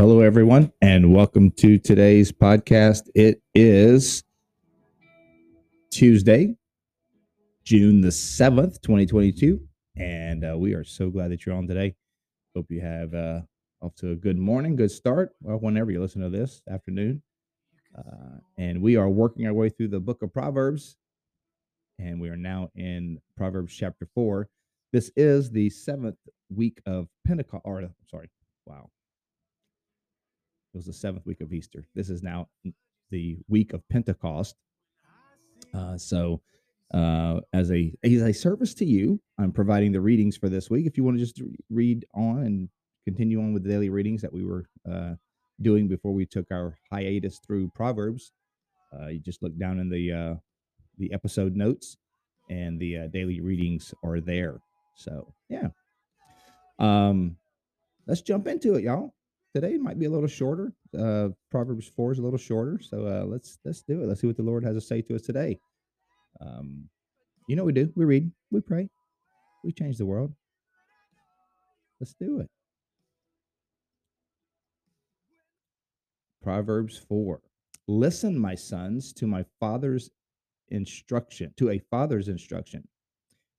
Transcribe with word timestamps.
Hello, 0.00 0.20
everyone, 0.20 0.72
and 0.80 1.12
welcome 1.12 1.50
to 1.50 1.76
today's 1.76 2.32
podcast. 2.32 3.10
It 3.14 3.42
is 3.54 4.24
Tuesday, 5.90 6.56
June 7.64 8.00
the 8.00 8.08
7th, 8.08 8.80
2022, 8.80 9.60
and 9.96 10.42
uh, 10.42 10.56
we 10.56 10.72
are 10.72 10.84
so 10.84 11.10
glad 11.10 11.30
that 11.30 11.44
you're 11.44 11.54
on 11.54 11.68
today. 11.68 11.94
Hope 12.56 12.70
you 12.70 12.80
have 12.80 13.12
uh, 13.12 13.42
off 13.82 13.94
to 13.96 14.12
a 14.12 14.16
good 14.16 14.38
morning, 14.38 14.74
good 14.74 14.90
start, 14.90 15.34
well, 15.42 15.58
whenever 15.58 15.90
you 15.90 16.00
listen 16.00 16.22
to 16.22 16.30
this 16.30 16.62
afternoon. 16.70 17.22
Uh, 17.94 18.38
and 18.56 18.80
we 18.80 18.96
are 18.96 19.10
working 19.10 19.46
our 19.46 19.52
way 19.52 19.68
through 19.68 19.88
the 19.88 20.00
book 20.00 20.22
of 20.22 20.32
Proverbs, 20.32 20.96
and 21.98 22.18
we 22.18 22.30
are 22.30 22.38
now 22.38 22.70
in 22.74 23.18
Proverbs 23.36 23.74
chapter 23.74 24.08
4. 24.14 24.48
This 24.94 25.10
is 25.14 25.50
the 25.50 25.68
seventh 25.68 26.16
week 26.48 26.80
of 26.86 27.06
Pentecost, 27.26 27.64
or 27.66 27.86
sorry, 28.10 28.30
wow, 28.64 28.88
it 30.72 30.76
was 30.76 30.86
the 30.86 30.92
seventh 30.92 31.26
week 31.26 31.40
of 31.40 31.52
Easter. 31.52 31.84
This 31.94 32.10
is 32.10 32.22
now 32.22 32.48
the 33.10 33.38
week 33.48 33.72
of 33.72 33.86
Pentecost. 33.88 34.54
Uh, 35.74 35.98
so, 35.98 36.40
uh, 36.94 37.40
as 37.52 37.72
a 37.72 37.92
as 38.04 38.22
a 38.22 38.32
service 38.32 38.74
to 38.74 38.84
you, 38.84 39.20
I'm 39.38 39.52
providing 39.52 39.90
the 39.92 40.00
readings 40.00 40.36
for 40.36 40.48
this 40.48 40.70
week. 40.70 40.86
If 40.86 40.96
you 40.96 41.04
want 41.04 41.18
to 41.18 41.24
just 41.24 41.42
read 41.70 42.06
on 42.14 42.44
and 42.44 42.68
continue 43.04 43.40
on 43.40 43.52
with 43.52 43.64
the 43.64 43.68
daily 43.68 43.88
readings 43.88 44.22
that 44.22 44.32
we 44.32 44.44
were 44.44 44.66
uh, 44.90 45.14
doing 45.60 45.88
before 45.88 46.12
we 46.12 46.24
took 46.24 46.46
our 46.52 46.76
hiatus 46.90 47.40
through 47.44 47.70
Proverbs, 47.74 48.32
uh, 48.92 49.08
you 49.08 49.18
just 49.18 49.42
look 49.42 49.56
down 49.58 49.80
in 49.80 49.88
the 49.88 50.12
uh, 50.12 50.34
the 50.98 51.12
episode 51.12 51.56
notes, 51.56 51.96
and 52.48 52.78
the 52.78 52.96
uh, 52.98 53.06
daily 53.08 53.40
readings 53.40 53.92
are 54.04 54.20
there. 54.20 54.60
So, 54.94 55.34
yeah. 55.48 55.68
Um, 56.78 57.36
let's 58.06 58.22
jump 58.22 58.46
into 58.46 58.74
it, 58.74 58.84
y'all 58.84 59.12
today 59.54 59.76
might 59.76 59.98
be 59.98 60.06
a 60.06 60.10
little 60.10 60.28
shorter. 60.28 60.72
Uh, 60.98 61.28
Proverbs 61.50 61.88
four 61.88 62.12
is 62.12 62.18
a 62.18 62.22
little 62.22 62.38
shorter, 62.38 62.78
so 62.80 63.06
uh, 63.06 63.24
let's 63.24 63.58
let's 63.64 63.82
do 63.82 64.02
it. 64.02 64.06
Let's 64.06 64.20
see 64.20 64.26
what 64.26 64.36
the 64.36 64.42
Lord 64.42 64.64
has 64.64 64.74
to 64.76 64.80
say 64.80 65.02
to 65.02 65.14
us 65.14 65.22
today. 65.22 65.58
Um, 66.40 66.88
you 67.48 67.56
know 67.56 67.64
we 67.64 67.72
do? 67.72 67.92
We 67.96 68.04
read, 68.04 68.30
we 68.50 68.60
pray, 68.60 68.88
we 69.64 69.72
change 69.72 69.98
the 69.98 70.06
world. 70.06 70.32
Let's 72.00 72.14
do 72.14 72.40
it. 72.40 72.48
Proverbs 76.42 76.96
four. 76.96 77.40
Listen, 77.88 78.38
my 78.38 78.54
sons, 78.54 79.12
to 79.14 79.26
my 79.26 79.44
father's 79.58 80.10
instruction, 80.68 81.52
to 81.56 81.70
a 81.70 81.80
father's 81.90 82.28
instruction. 82.28 82.86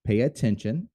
Pay 0.06 0.22
attention 0.22 0.90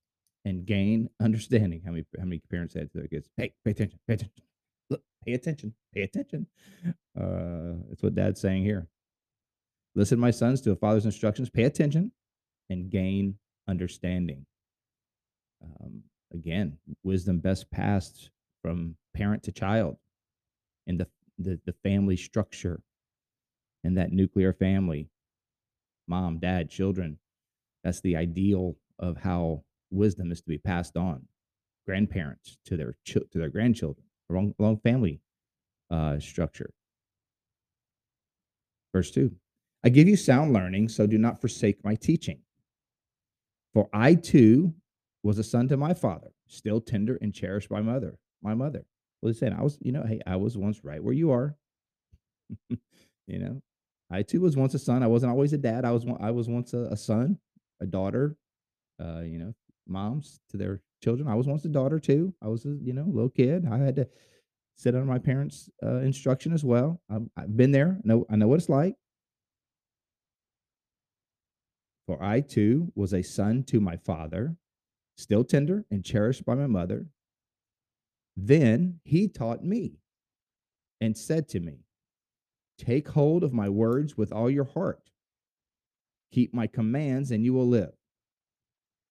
and 0.45 0.65
gain 0.65 1.09
understanding. 1.21 1.83
How 1.85 1.93
many 1.93 2.05
how 2.19 2.25
many 2.25 2.41
parents 2.51 2.73
said 2.73 2.91
to 2.93 2.99
their 2.99 3.09
kids, 3.09 3.29
"Hey, 3.37 3.53
pay 3.65 3.73
attention, 3.73 3.99
pay 4.09 4.15
attention." 4.15 4.46
Look, 4.91 5.03
pay 5.25 5.33
attention, 5.33 5.75
pay 5.95 6.03
attention. 6.03 6.47
Uh, 7.19 7.75
it's 7.91 8.03
what 8.03 8.15
dad's 8.15 8.41
saying 8.41 8.63
here. 8.63 8.87
Listen, 9.95 10.19
my 10.19 10.31
sons, 10.31 10.61
to 10.61 10.73
a 10.73 10.77
father's 10.77 11.07
instructions, 11.07 11.49
pay 11.49 11.65
attention 11.65 12.13
and 12.69 12.91
gain 12.91 13.37
understanding. 13.69 14.45
Um, 15.63 16.03
again, 16.33 16.79
wisdom 17.03 17.39
best 17.39 17.71
passed 17.71 18.31
from 18.63 18.97
parent 19.15 19.43
to 19.45 19.53
child 19.53 19.97
in 20.87 20.99
the, 20.99 21.07
the, 21.39 21.59
the 21.65 21.75
family 21.83 22.17
structure 22.17 22.83
and 23.85 23.97
that 23.97 24.13
nuclear 24.13 24.53
family 24.53 25.09
mom, 26.09 26.39
dad, 26.39 26.71
children. 26.71 27.19
That's 27.85 28.01
the 28.01 28.17
ideal 28.17 28.77
of 28.99 29.17
how 29.17 29.65
wisdom 29.91 30.33
is 30.33 30.41
to 30.41 30.49
be 30.49 30.59
passed 30.59 30.97
on. 30.97 31.27
Grandparents 31.87 32.59
to 32.67 32.77
their 32.77 32.95
to 33.05 33.27
their 33.33 33.49
grandchildren 33.49 34.06
long, 34.29 34.55
long 34.59 34.79
family 34.79 35.21
uh, 35.91 36.19
structure. 36.19 36.71
Verse 38.93 39.11
2 39.11 39.31
I 39.85 39.89
give 39.89 40.09
you 40.09 40.17
sound 40.17 40.53
learning, 40.53 40.89
so 40.89 41.07
do 41.07 41.19
not 41.19 41.41
forsake 41.41 41.85
my 41.85 41.95
teaching. 41.95 42.41
For 43.75 43.89
I 43.93 44.15
too 44.15 44.75
was 45.23 45.39
a 45.39 45.45
son 45.45 45.69
to 45.69 45.77
my 45.77 45.93
father, 45.93 46.29
still 46.49 46.81
tender 46.81 47.19
and 47.21 47.33
cherished 47.33 47.69
by 47.69 47.83
mother, 47.83 48.19
my 48.43 48.55
mother. 48.55 48.85
Well, 49.21 49.33
he's 49.33 49.39
saying, 49.39 49.53
I 49.53 49.63
was, 49.63 49.79
you 49.81 49.93
know, 49.93 50.03
hey, 50.03 50.21
I 50.27 50.37
was 50.37 50.57
once 50.57 50.83
right 50.83 51.03
where 51.03 51.15
you 51.15 51.31
are. 51.31 51.57
you 52.71 53.39
know, 53.39 53.61
I 54.11 54.23
too 54.23 54.41
was 54.41 54.57
once 54.57 54.75
a 54.75 54.79
son. 54.79 55.03
I 55.03 55.09
wasn't 55.09 55.33
always 55.33 55.53
a 55.53 55.59
dad. 55.59 55.85
I 55.85 55.91
was 55.93 56.07
I 56.21 56.31
was 56.31 56.49
once 56.49 56.75
a, 56.75 56.89
a 56.91 56.97
son, 56.97 57.39
a 57.81 57.87
daughter, 57.87 58.37
uh, 59.01 59.21
you 59.21 59.39
know, 59.39 59.55
moms 59.87 60.41
to 60.51 60.57
their 60.57 60.81
children. 61.07 61.29
I 61.29 61.37
was 61.37 61.47
once 61.47 61.65
a 61.65 61.69
daughter 61.69 62.01
too. 62.01 62.35
I 62.43 62.49
was 62.49 62.65
a 62.65 62.77
you 62.83 62.93
know 62.93 63.05
a 63.05 63.15
little 63.15 63.31
kid. 63.31 63.65
I 63.71 63.79
had 63.79 63.95
to 63.95 64.09
sit 64.75 64.97
under 64.97 65.07
my 65.07 65.21
parents' 65.21 65.71
uh, 65.81 66.01
instruction 66.01 66.53
as 66.53 66.65
well. 66.65 67.01
i 67.09 67.19
have 67.37 67.57
been 67.57 67.71
there. 67.71 67.99
I 67.99 68.09
know 68.09 68.27
I 68.29 68.35
know 68.35 68.49
what 68.49 68.59
it's 68.59 68.69
like. 68.69 68.97
For 72.09 72.21
I 72.21 72.41
too 72.41 72.93
was 72.97 73.15
a 73.15 73.23
son 73.23 73.63
to 73.69 73.81
my 73.81 73.97
father, 73.97 74.57
still 75.17 75.45
tender 75.45 75.85
and 75.93 76.05
cherished 76.05 76.45
by 76.45 76.57
my 76.57 76.67
mother. 76.67 77.07
Then 78.37 78.99
he 79.05 79.29
taught 79.29 79.65
me 79.65 80.01
and 81.01 81.17
said 81.17 81.49
to 81.51 81.61
me, 81.61 81.85
Take 82.79 83.09
hold 83.09 83.45
of 83.45 83.53
my 83.53 83.69
words 83.69 84.17
with 84.17 84.33
all 84.33 84.51
your 84.51 84.65
heart. 84.65 85.11
Keep 86.33 86.53
my 86.53 86.67
commands, 86.67 87.31
and 87.31 87.45
you 87.45 87.55
will 87.55 87.69
live. 87.69 87.93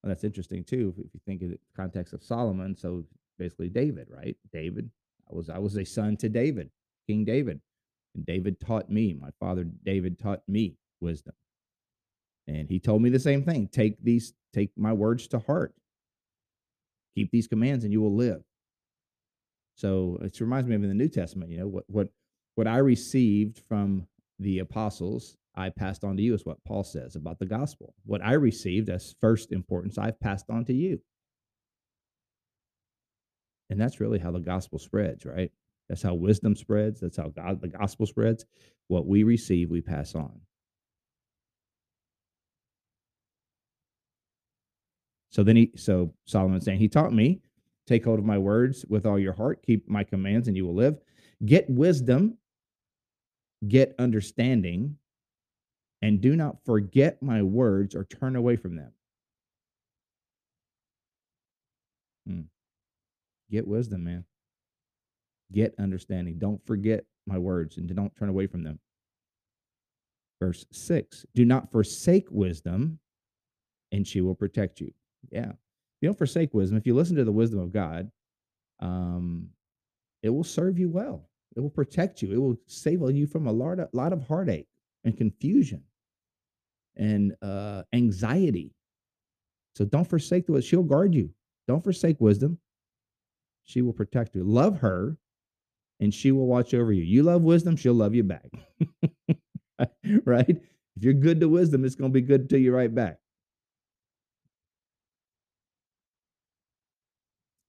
Well, 0.06 0.14
that's 0.14 0.24
interesting 0.24 0.64
too, 0.64 0.94
if 1.00 1.12
you 1.16 1.20
think 1.26 1.42
of 1.42 1.50
the 1.50 1.60
context 1.76 2.14
of 2.14 2.24
Solomon. 2.24 2.78
So 2.78 3.04
basically, 3.40 3.70
David, 3.70 4.08
right? 4.08 4.38
David, 4.54 4.92
I 5.32 5.36
was 5.36 5.50
I 5.50 5.58
was 5.58 5.76
a 5.78 5.84
son 5.84 6.16
to 6.18 6.30
David, 6.30 6.70
King 7.08 7.26
David, 7.26 7.60
and 8.14 8.24
David 8.24 8.60
taught 8.60 8.88
me. 8.88 9.16
My 9.20 9.32
father 9.40 9.64
David 9.84 10.20
taught 10.20 10.44
me 10.48 10.78
wisdom, 11.02 11.34
and 12.46 12.70
he 12.70 12.80
told 12.80 13.02
me 13.02 13.10
the 13.10 13.20
same 13.20 13.44
thing. 13.44 13.68
Take 13.68 13.98
these, 14.04 14.36
take 14.54 14.70
my 14.78 14.94
words 14.94 15.28
to 15.30 15.40
heart. 15.40 15.74
Keep 17.16 17.32
these 17.32 17.48
commands, 17.48 17.84
and 17.84 17.92
you 17.92 18.00
will 18.00 18.16
live. 18.16 18.44
So 19.74 20.20
it 20.22 20.40
reminds 20.40 20.68
me 20.68 20.76
of 20.76 20.84
in 20.84 20.90
the 20.90 20.96
New 20.96 21.10
Testament. 21.10 21.50
You 21.50 21.62
know 21.62 21.68
what 21.68 21.86
what 21.88 22.10
what 22.54 22.68
I 22.68 22.78
received 22.78 23.58
from 23.68 24.06
the 24.38 24.60
apostles 24.60 25.36
I 25.56 25.70
passed 25.70 26.04
on 26.04 26.18
to 26.18 26.24
you, 26.24 26.34
is 26.34 26.46
what 26.46 26.64
Paul 26.66 26.84
says 26.84 27.16
about 27.16 27.40
the 27.40 27.46
gospel. 27.46 27.94
What 28.06 28.24
I 28.24 28.34
received 28.34 28.90
as 28.90 29.16
first 29.22 29.52
importance, 29.52 29.98
I've 29.98 30.20
passed 30.20 30.50
on 30.50 30.66
to 30.66 30.74
you. 30.74 31.00
And 33.70 33.80
that's 33.80 34.00
really 34.00 34.20
how 34.20 34.32
the 34.32 34.40
gospel 34.40 34.80
spreads, 34.80 35.26
right? 35.26 35.52
That's 35.90 36.02
how 36.02 36.14
wisdom 36.14 36.56
spreads. 36.56 37.00
That's 37.00 37.18
how 37.18 37.30
God, 37.30 37.62
the 37.62 37.68
gospel 37.68 38.06
spreads. 38.06 38.46
What 38.88 39.08
we 39.08 39.24
receive, 39.24 39.70
we 39.70 39.82
pass 39.82 40.16
on. 40.16 40.42
So 45.30 45.44
then 45.44 45.56
he, 45.56 45.72
so 45.76 46.14
Solomon 46.26 46.62
saying, 46.62 46.80
He 46.80 46.88
taught 46.88 47.14
me, 47.14 47.42
take 47.88 48.06
hold 48.06 48.20
of 48.20 48.26
my 48.26 48.38
words 48.38 48.86
with 48.88 49.06
all 49.06 49.20
your 49.20 49.34
heart, 49.34 49.64
keep 49.66 49.88
my 49.90 50.04
commands, 50.04 50.48
and 50.48 50.56
you 50.56 50.66
will 50.66 50.76
live. 50.76 50.98
Get 51.46 51.70
wisdom, 51.70 52.38
get 53.68 53.96
understanding, 54.00 54.98
and 56.02 56.22
do 56.22 56.36
not 56.36 56.64
forget 56.66 57.22
my 57.22 57.42
words 57.42 57.96
or 57.96 58.04
turn 58.04 58.36
away 58.36 58.56
from 58.56 58.76
them. 58.76 58.92
Hmm. 62.28 62.42
Get 63.50 63.68
wisdom, 63.68 64.04
man. 64.04 64.26
Get 65.52 65.76
understanding. 65.80 66.38
Don't 66.38 66.66
forget 66.66 67.06
my 67.28 67.38
words 67.38 67.78
and 67.78 67.94
don't 67.96 68.16
turn 68.16 68.30
away 68.30 68.48
from 68.48 68.64
them. 68.64 68.80
Verse 70.40 70.66
six 70.72 71.26
Do 71.34 71.46
not 71.46 71.72
forsake 71.72 72.28
wisdom, 72.30 73.00
and 73.92 74.06
she 74.06 74.22
will 74.22 74.36
protect 74.36 74.82
you. 74.82 74.94
Yeah. 75.32 75.54
You 76.02 76.10
don't 76.10 76.18
forsake 76.18 76.54
wisdom, 76.54 76.78
if 76.78 76.86
you 76.86 76.94
listen 76.94 77.16
to 77.16 77.24
the 77.24 77.32
wisdom 77.32 77.60
of 77.60 77.72
God, 77.72 78.12
um, 78.80 79.50
it 80.22 80.30
will 80.30 80.44
serve 80.44 80.78
you 80.78 80.90
well. 80.90 81.30
It 81.56 81.62
will 81.62 81.70
protect 81.70 82.22
you. 82.22 82.34
It 82.34 82.38
will 82.38 82.58
save 82.68 83.02
you 83.16 83.26
from 83.26 83.48
a 83.48 83.52
lot 83.52 83.80
of, 83.80 83.88
lot 83.94 84.12
of 84.12 84.28
heartache 84.28 84.68
and 85.06 85.18
confusion. 85.18 85.84
and 86.98 87.36
uh, 87.44 87.84
anxiety. 87.94 88.74
So 89.76 89.86
don't 89.86 90.06
forsake 90.10 90.46
the 90.48 90.54
wisdom. 90.54 90.70
She'll 90.70 90.84
guard 90.84 91.16
you. 91.16 91.32
Don't 91.68 91.84
forsake 91.84 92.22
wisdom. 92.22 92.60
She 93.66 93.82
will 93.82 93.94
protect 93.94 94.36
you. 94.36 94.44
Love 94.44 94.80
her, 94.80 95.18
and 96.00 96.14
she 96.14 96.32
will 96.32 96.48
watch 96.48 96.74
over 96.74 96.94
you. 96.94 97.04
You 97.04 97.24
love 97.24 97.44
wisdom, 97.44 97.76
she'll 97.78 97.94
love 97.96 98.16
you 98.16 98.24
back. 98.24 98.46
right? 100.26 100.50
If 100.50 101.04
you're 101.04 101.14
good 101.14 101.40
to 101.42 101.50
wisdom, 101.50 101.86
it's 101.86 101.96
going 101.96 102.12
to 102.12 102.14
be 102.14 102.26
good 102.26 102.50
to 102.52 102.60
you 102.60 102.74
right 102.76 102.94
back. 102.94 103.20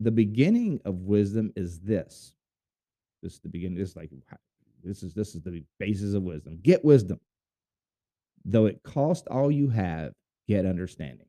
The 0.01 0.13
beginning 0.13 0.81
of 0.85 0.97
wisdom 1.03 1.53
is 1.57 1.81
this. 1.81 2.35
This 3.23 3.35
is 3.35 3.41
the 3.41 3.49
beginning. 3.51 3.81
It's 3.81 3.97
like 3.97 4.11
this 4.87 5.03
is 5.03 5.15
this 5.15 5.35
is 5.35 5.43
the 5.43 5.65
basis 5.79 6.15
of 6.15 6.23
wisdom. 6.23 6.59
Get 6.63 6.85
wisdom. 6.85 7.21
Though 8.45 8.67
it 8.67 8.83
cost 8.85 9.27
all 9.29 9.51
you 9.51 9.69
have, 9.71 10.13
get 10.49 10.67
understanding. 10.67 11.27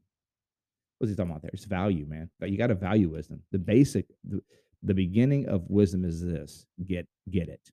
What's 0.98 1.12
he 1.12 1.15
talking 1.15 1.31
about 1.31 1.42
there? 1.42 1.51
It's 1.54 1.65
value, 1.65 2.06
man. 2.07 2.30
You 2.42 2.57
got 2.57 2.68
to 2.68 2.75
value 2.75 3.09
wisdom. 3.09 3.42
The 3.51 3.59
basic, 3.59 4.06
the, 4.24 4.42
the 4.83 4.94
beginning 4.94 5.48
of 5.48 5.69
wisdom 5.69 6.06
is 6.06 6.21
this: 6.21 6.65
get 6.86 7.07
get 7.30 7.50
it. 7.50 7.71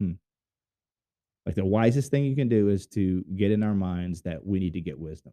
Hmm. 0.00 0.12
Like 1.46 1.54
the 1.54 1.64
wisest 1.64 2.10
thing 2.10 2.24
you 2.24 2.36
can 2.36 2.48
do 2.48 2.68
is 2.68 2.86
to 2.88 3.24
get 3.36 3.50
in 3.50 3.62
our 3.62 3.74
minds 3.74 4.22
that 4.22 4.44
we 4.44 4.58
need 4.58 4.74
to 4.74 4.80
get 4.80 4.98
wisdom. 4.98 5.32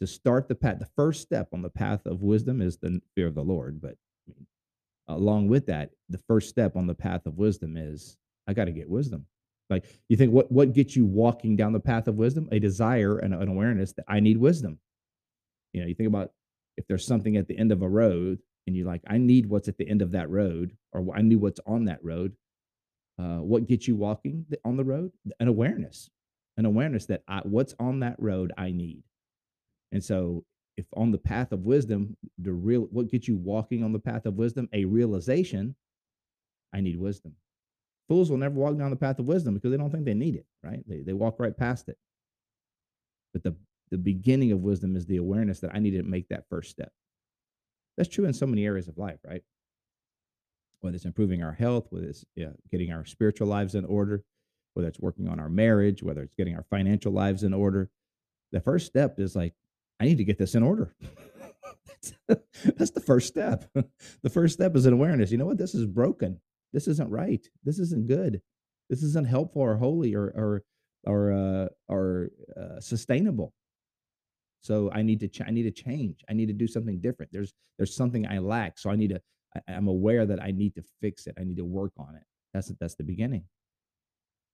To 0.00 0.06
start 0.06 0.48
the 0.48 0.54
path, 0.54 0.80
the 0.80 0.88
first 0.96 1.22
step 1.22 1.48
on 1.52 1.62
the 1.62 1.70
path 1.70 2.04
of 2.06 2.22
wisdom 2.22 2.60
is 2.60 2.78
the 2.78 3.00
fear 3.14 3.26
of 3.26 3.34
the 3.34 3.44
Lord. 3.44 3.80
But 3.80 3.96
I 4.28 4.32
mean, 4.34 4.46
along 5.08 5.48
with 5.48 5.66
that, 5.66 5.90
the 6.08 6.18
first 6.26 6.48
step 6.48 6.76
on 6.76 6.86
the 6.86 6.94
path 6.94 7.26
of 7.26 7.36
wisdom 7.36 7.76
is 7.76 8.16
I 8.46 8.54
got 8.54 8.66
to 8.66 8.72
get 8.72 8.88
wisdom. 8.88 9.26
Like 9.70 9.84
you 10.08 10.16
think 10.16 10.32
what 10.32 10.52
what 10.52 10.72
gets 10.72 10.94
you 10.94 11.06
walking 11.06 11.56
down 11.56 11.72
the 11.72 11.80
path 11.80 12.06
of 12.06 12.16
wisdom? 12.16 12.48
A 12.52 12.58
desire 12.58 13.18
and 13.18 13.34
an 13.34 13.48
awareness 13.48 13.92
that 13.94 14.04
I 14.08 14.20
need 14.20 14.36
wisdom. 14.36 14.78
You 15.72 15.80
know, 15.80 15.86
you 15.88 15.94
think 15.94 16.08
about 16.08 16.32
if 16.76 16.86
there's 16.86 17.06
something 17.06 17.36
at 17.36 17.48
the 17.48 17.56
end 17.58 17.72
of 17.72 17.82
a 17.82 17.88
road 17.88 18.38
and 18.66 18.76
you're 18.76 18.86
like, 18.86 19.02
I 19.06 19.18
need 19.18 19.46
what's 19.46 19.68
at 19.68 19.78
the 19.78 19.88
end 19.88 20.02
of 20.02 20.12
that 20.12 20.30
road, 20.30 20.76
or 20.92 21.06
I 21.14 21.22
need 21.22 21.36
what's 21.36 21.60
on 21.66 21.86
that 21.86 22.02
road. 22.02 22.34
Uh, 23.18 23.38
what 23.38 23.66
gets 23.66 23.86
you 23.86 23.94
walking 23.96 24.44
on 24.64 24.76
the 24.76 24.84
road? 24.84 25.12
An 25.38 25.48
awareness, 25.48 26.10
an 26.56 26.64
awareness 26.64 27.06
that 27.06 27.22
I, 27.28 27.40
what's 27.44 27.74
on 27.78 28.00
that 28.00 28.16
road 28.18 28.52
I 28.56 28.72
need. 28.72 29.02
And 29.92 30.02
so, 30.02 30.44
if 30.76 30.86
on 30.94 31.10
the 31.12 31.18
path 31.18 31.52
of 31.52 31.60
wisdom, 31.60 32.16
the 32.38 32.52
real 32.52 32.82
what 32.90 33.10
gets 33.10 33.28
you 33.28 33.36
walking 33.36 33.84
on 33.84 33.92
the 33.92 33.98
path 33.98 34.26
of 34.26 34.34
wisdom, 34.34 34.68
a 34.72 34.84
realization, 34.84 35.74
I 36.72 36.80
need 36.80 36.98
wisdom. 36.98 37.34
Fools 38.08 38.30
will 38.30 38.38
never 38.38 38.54
walk 38.54 38.76
down 38.76 38.90
the 38.90 38.96
path 38.96 39.18
of 39.18 39.26
wisdom 39.26 39.54
because 39.54 39.70
they 39.70 39.76
don't 39.76 39.90
think 39.90 40.04
they 40.04 40.14
need 40.14 40.34
it, 40.34 40.46
right? 40.62 40.82
They 40.86 41.00
they 41.00 41.12
walk 41.12 41.36
right 41.38 41.56
past 41.56 41.88
it. 41.88 41.98
But 43.32 43.42
the 43.42 43.54
the 43.90 43.98
beginning 43.98 44.52
of 44.52 44.60
wisdom 44.60 44.96
is 44.96 45.06
the 45.06 45.18
awareness 45.18 45.60
that 45.60 45.74
I 45.74 45.78
need 45.78 45.92
to 45.92 46.02
make 46.02 46.28
that 46.28 46.48
first 46.48 46.70
step. 46.70 46.92
That's 47.96 48.08
true 48.08 48.24
in 48.24 48.32
so 48.34 48.46
many 48.46 48.64
areas 48.66 48.88
of 48.88 48.98
life, 48.98 49.20
right? 49.24 49.42
Whether 50.80 50.96
it's 50.96 51.04
improving 51.04 51.42
our 51.42 51.52
health, 51.52 51.86
whether 51.90 52.08
it's 52.08 52.24
yeah, 52.34 52.50
getting 52.70 52.92
our 52.92 53.04
spiritual 53.04 53.46
lives 53.46 53.74
in 53.74 53.84
order, 53.84 54.24
whether 54.74 54.88
it's 54.88 55.00
working 55.00 55.28
on 55.28 55.38
our 55.38 55.48
marriage, 55.48 56.02
whether 56.02 56.22
it's 56.22 56.34
getting 56.34 56.56
our 56.56 56.64
financial 56.68 57.12
lives 57.12 57.44
in 57.44 57.54
order. 57.54 57.90
The 58.52 58.60
first 58.60 58.86
step 58.86 59.18
is 59.18 59.34
like, 59.34 59.54
I 60.04 60.08
need 60.08 60.18
to 60.18 60.24
get 60.24 60.36
this 60.36 60.54
in 60.54 60.62
order. 60.62 60.94
that's, 62.76 62.90
the 62.90 63.00
first 63.00 63.26
step. 63.26 63.64
the 64.22 64.28
first 64.28 64.52
step 64.52 64.76
is 64.76 64.84
an 64.84 64.92
awareness. 64.92 65.30
You 65.30 65.38
know 65.38 65.46
what? 65.46 65.56
This 65.56 65.74
is 65.74 65.86
broken. 65.86 66.38
This 66.74 66.86
isn't 66.88 67.08
right. 67.08 67.46
This 67.64 67.78
isn't 67.78 68.06
good. 68.06 68.42
This 68.90 69.02
isn't 69.02 69.26
helpful 69.26 69.62
or 69.62 69.76
holy 69.76 70.14
or 70.14 70.26
or 70.36 70.62
or 71.06 71.32
uh, 71.32 71.68
or 71.88 72.28
uh, 72.54 72.80
sustainable. 72.80 73.54
So 74.60 74.90
I 74.92 75.00
need 75.00 75.20
to 75.20 75.28
ch- 75.28 75.40
I 75.46 75.50
need 75.50 75.62
to 75.62 75.70
change. 75.70 76.22
I 76.28 76.34
need 76.34 76.46
to 76.46 76.52
do 76.52 76.66
something 76.66 77.00
different. 77.00 77.32
There's 77.32 77.54
there's 77.78 77.96
something 77.96 78.26
I 78.26 78.38
lack. 78.38 78.78
So 78.78 78.90
I 78.90 78.96
need 78.96 79.08
to 79.08 79.22
I, 79.56 79.72
I'm 79.72 79.88
aware 79.88 80.26
that 80.26 80.42
I 80.42 80.50
need 80.50 80.74
to 80.74 80.84
fix 81.00 81.26
it. 81.26 81.36
I 81.40 81.44
need 81.44 81.56
to 81.56 81.64
work 81.64 81.92
on 81.96 82.16
it. 82.16 82.24
That's 82.52 82.70
that's 82.80 82.96
the 82.96 83.04
beginning. 83.04 83.44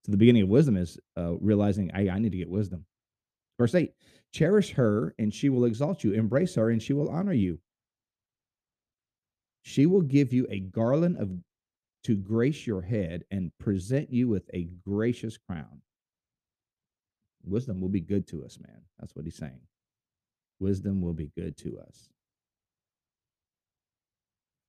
So 0.07 0.13
the 0.13 0.19
beginning 0.19 0.43
of 0.43 0.49
wisdom 0.49 0.77
is 0.77 0.99
uh, 1.19 1.33
realizing 1.41 1.91
I, 1.93 2.09
I 2.09 2.19
need 2.21 2.33
to 2.33 2.39
get 2.39 2.49
wisdom. 2.49 2.87
Verse 3.61 3.75
8 3.75 3.93
Cherish 4.33 4.71
her, 4.71 5.15
and 5.19 5.35
she 5.35 5.51
will 5.51 5.67
exalt 5.67 6.03
you. 6.03 6.15
Embrace 6.15 6.55
her, 6.55 6.71
and 6.71 6.83
she 6.83 6.95
will 6.95 7.11
honor 7.11 7.35
you. 7.35 7.59
She 9.61 9.85
will 9.85 10.01
give 10.01 10.33
you 10.33 10.47
a 10.49 10.61
garland 10.61 11.19
of 11.19 11.31
to 12.05 12.17
grace 12.17 12.67
your 12.67 12.81
head 12.81 13.25
and 13.31 13.53
present 13.59 14.11
you 14.11 14.29
with 14.29 14.49
a 14.55 14.71
gracious 14.83 15.37
crown. 15.37 15.83
Wisdom 17.45 17.83
will 17.83 17.91
be 17.91 18.01
good 18.01 18.27
to 18.29 18.47
us, 18.47 18.59
man. 18.59 18.81
That's 18.99 19.15
what 19.15 19.27
he's 19.27 19.37
saying 19.37 19.61
wisdom 20.59 21.03
will 21.03 21.15
be 21.15 21.31
good 21.37 21.57
to 21.59 21.79
us. 21.81 22.09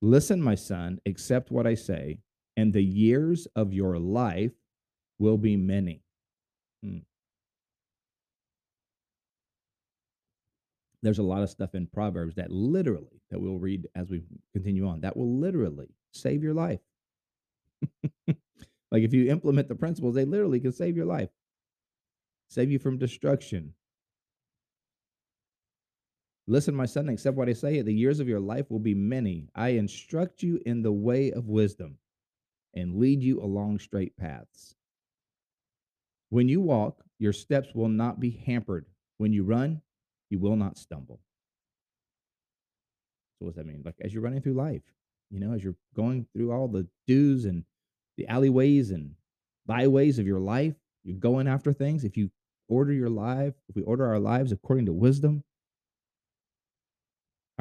Listen, 0.01 0.41
my 0.41 0.55
son, 0.55 0.99
accept 1.05 1.51
what 1.51 1.67
I 1.67 1.75
say, 1.75 2.19
and 2.57 2.73
the 2.73 2.83
years 2.83 3.47
of 3.55 3.73
your 3.73 3.99
life 3.99 4.53
will 5.19 5.37
be 5.37 5.55
many. 5.55 6.03
Hmm. 6.83 6.99
There's 11.01 11.19
a 11.19 11.23
lot 11.23 11.41
of 11.41 11.49
stuff 11.49 11.73
in 11.73 11.87
Proverbs 11.87 12.35
that 12.35 12.51
literally, 12.51 13.21
that 13.31 13.39
we'll 13.39 13.57
read 13.57 13.87
as 13.95 14.09
we 14.09 14.21
continue 14.53 14.87
on, 14.87 15.01
that 15.01 15.17
will 15.17 15.39
literally 15.39 15.89
save 16.11 16.43
your 16.43 16.53
life. 16.53 16.79
like 18.27 19.03
if 19.03 19.13
you 19.13 19.31
implement 19.31 19.67
the 19.67 19.75
principles, 19.75 20.13
they 20.13 20.25
literally 20.25 20.59
can 20.59 20.71
save 20.71 20.95
your 20.95 21.07
life, 21.07 21.29
save 22.49 22.69
you 22.69 22.77
from 22.77 22.97
destruction, 22.97 23.73
Listen, 26.47 26.75
my 26.75 26.85
son, 26.85 27.07
accept 27.07 27.37
what 27.37 27.47
I 27.47 27.53
say. 27.53 27.81
The 27.81 27.93
years 27.93 28.19
of 28.19 28.27
your 28.27 28.41
life 28.41 28.69
will 28.69 28.79
be 28.79 28.93
many. 28.93 29.47
I 29.55 29.69
instruct 29.69 30.43
you 30.43 30.59
in 30.65 30.81
the 30.81 30.91
way 30.91 31.31
of 31.31 31.47
wisdom 31.47 31.97
and 32.73 32.97
lead 32.97 33.21
you 33.21 33.41
along 33.41 33.79
straight 33.79 34.17
paths. 34.17 34.75
When 36.29 36.49
you 36.49 36.59
walk, 36.59 37.05
your 37.19 37.33
steps 37.33 37.73
will 37.73 37.89
not 37.89 38.19
be 38.19 38.31
hampered. 38.31 38.85
When 39.17 39.31
you 39.31 39.43
run, 39.43 39.81
you 40.31 40.39
will 40.39 40.55
not 40.55 40.77
stumble. 40.77 41.19
So, 43.37 43.45
what 43.45 43.55
does 43.55 43.57
that 43.57 43.67
mean? 43.67 43.83
Like 43.85 43.95
as 44.01 44.13
you're 44.13 44.23
running 44.23 44.41
through 44.41 44.53
life, 44.53 44.81
you 45.29 45.39
know, 45.39 45.53
as 45.53 45.63
you're 45.63 45.75
going 45.95 46.25
through 46.33 46.51
all 46.51 46.67
the 46.67 46.87
do's 47.07 47.45
and 47.45 47.63
the 48.17 48.27
alleyways 48.27 48.91
and 48.91 49.11
byways 49.65 50.17
of 50.17 50.25
your 50.25 50.39
life, 50.39 50.75
you're 51.03 51.17
going 51.17 51.47
after 51.47 51.73
things. 51.73 52.03
If 52.03 52.17
you 52.17 52.31
order 52.67 52.93
your 52.93 53.09
life, 53.09 53.53
if 53.69 53.75
we 53.75 53.83
order 53.83 54.05
our 54.05 54.19
lives 54.19 54.51
according 54.51 54.87
to 54.87 54.93
wisdom, 54.93 55.43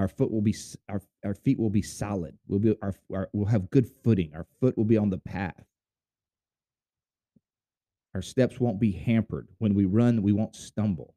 our 0.00 0.08
foot 0.08 0.30
will 0.30 0.40
be 0.40 0.54
our, 0.88 1.02
our 1.26 1.34
feet 1.34 1.58
will 1.58 1.68
be 1.68 1.82
solid 1.82 2.36
we'll 2.48 2.58
be 2.58 2.74
our, 2.80 2.94
our 3.12 3.28
we'll 3.34 3.44
have 3.46 3.68
good 3.70 3.86
footing 4.02 4.32
our 4.34 4.46
foot 4.58 4.76
will 4.78 4.86
be 4.86 4.96
on 4.96 5.10
the 5.10 5.18
path 5.18 5.66
our 8.14 8.22
steps 8.22 8.58
won't 8.58 8.80
be 8.80 8.92
hampered 8.92 9.48
when 9.58 9.74
we 9.74 9.84
run 9.84 10.22
we 10.22 10.32
won't 10.32 10.56
stumble 10.56 11.14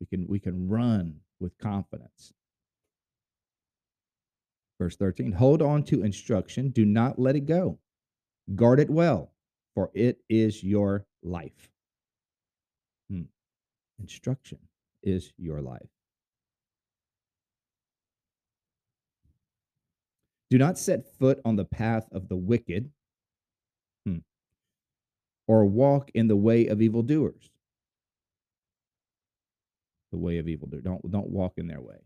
we 0.00 0.06
can 0.06 0.26
we 0.26 0.40
can 0.40 0.68
run 0.68 1.20
with 1.38 1.56
confidence. 1.58 2.32
Verse 4.80 4.96
13 4.96 5.32
hold 5.32 5.60
on 5.62 5.84
to 5.84 6.02
instruction. 6.02 6.70
Do 6.70 6.84
not 6.84 7.18
let 7.18 7.36
it 7.36 7.46
go. 7.46 7.78
Guard 8.54 8.80
it 8.80 8.90
well 8.90 9.32
for 9.74 9.90
it 9.94 10.18
is 10.28 10.64
your 10.64 11.06
life. 11.22 11.70
Hmm. 13.10 13.22
instruction 13.98 14.58
is 15.02 15.32
your 15.36 15.60
life. 15.60 15.88
Do 20.50 20.58
not 20.58 20.78
set 20.78 21.06
foot 21.16 21.40
on 21.44 21.56
the 21.56 21.64
path 21.64 22.08
of 22.12 22.28
the 22.28 22.36
wicked 22.36 22.90
hmm, 24.04 24.18
or 25.46 25.64
walk 25.64 26.10
in 26.14 26.28
the 26.28 26.36
way 26.36 26.66
of 26.66 26.82
evildoers. 26.82 27.50
The 30.12 30.18
way 30.18 30.38
of 30.38 30.48
evildoers. 30.48 30.82
Don't, 30.82 31.10
don't 31.10 31.30
walk 31.30 31.54
in 31.56 31.68
their 31.68 31.80
way. 31.80 31.98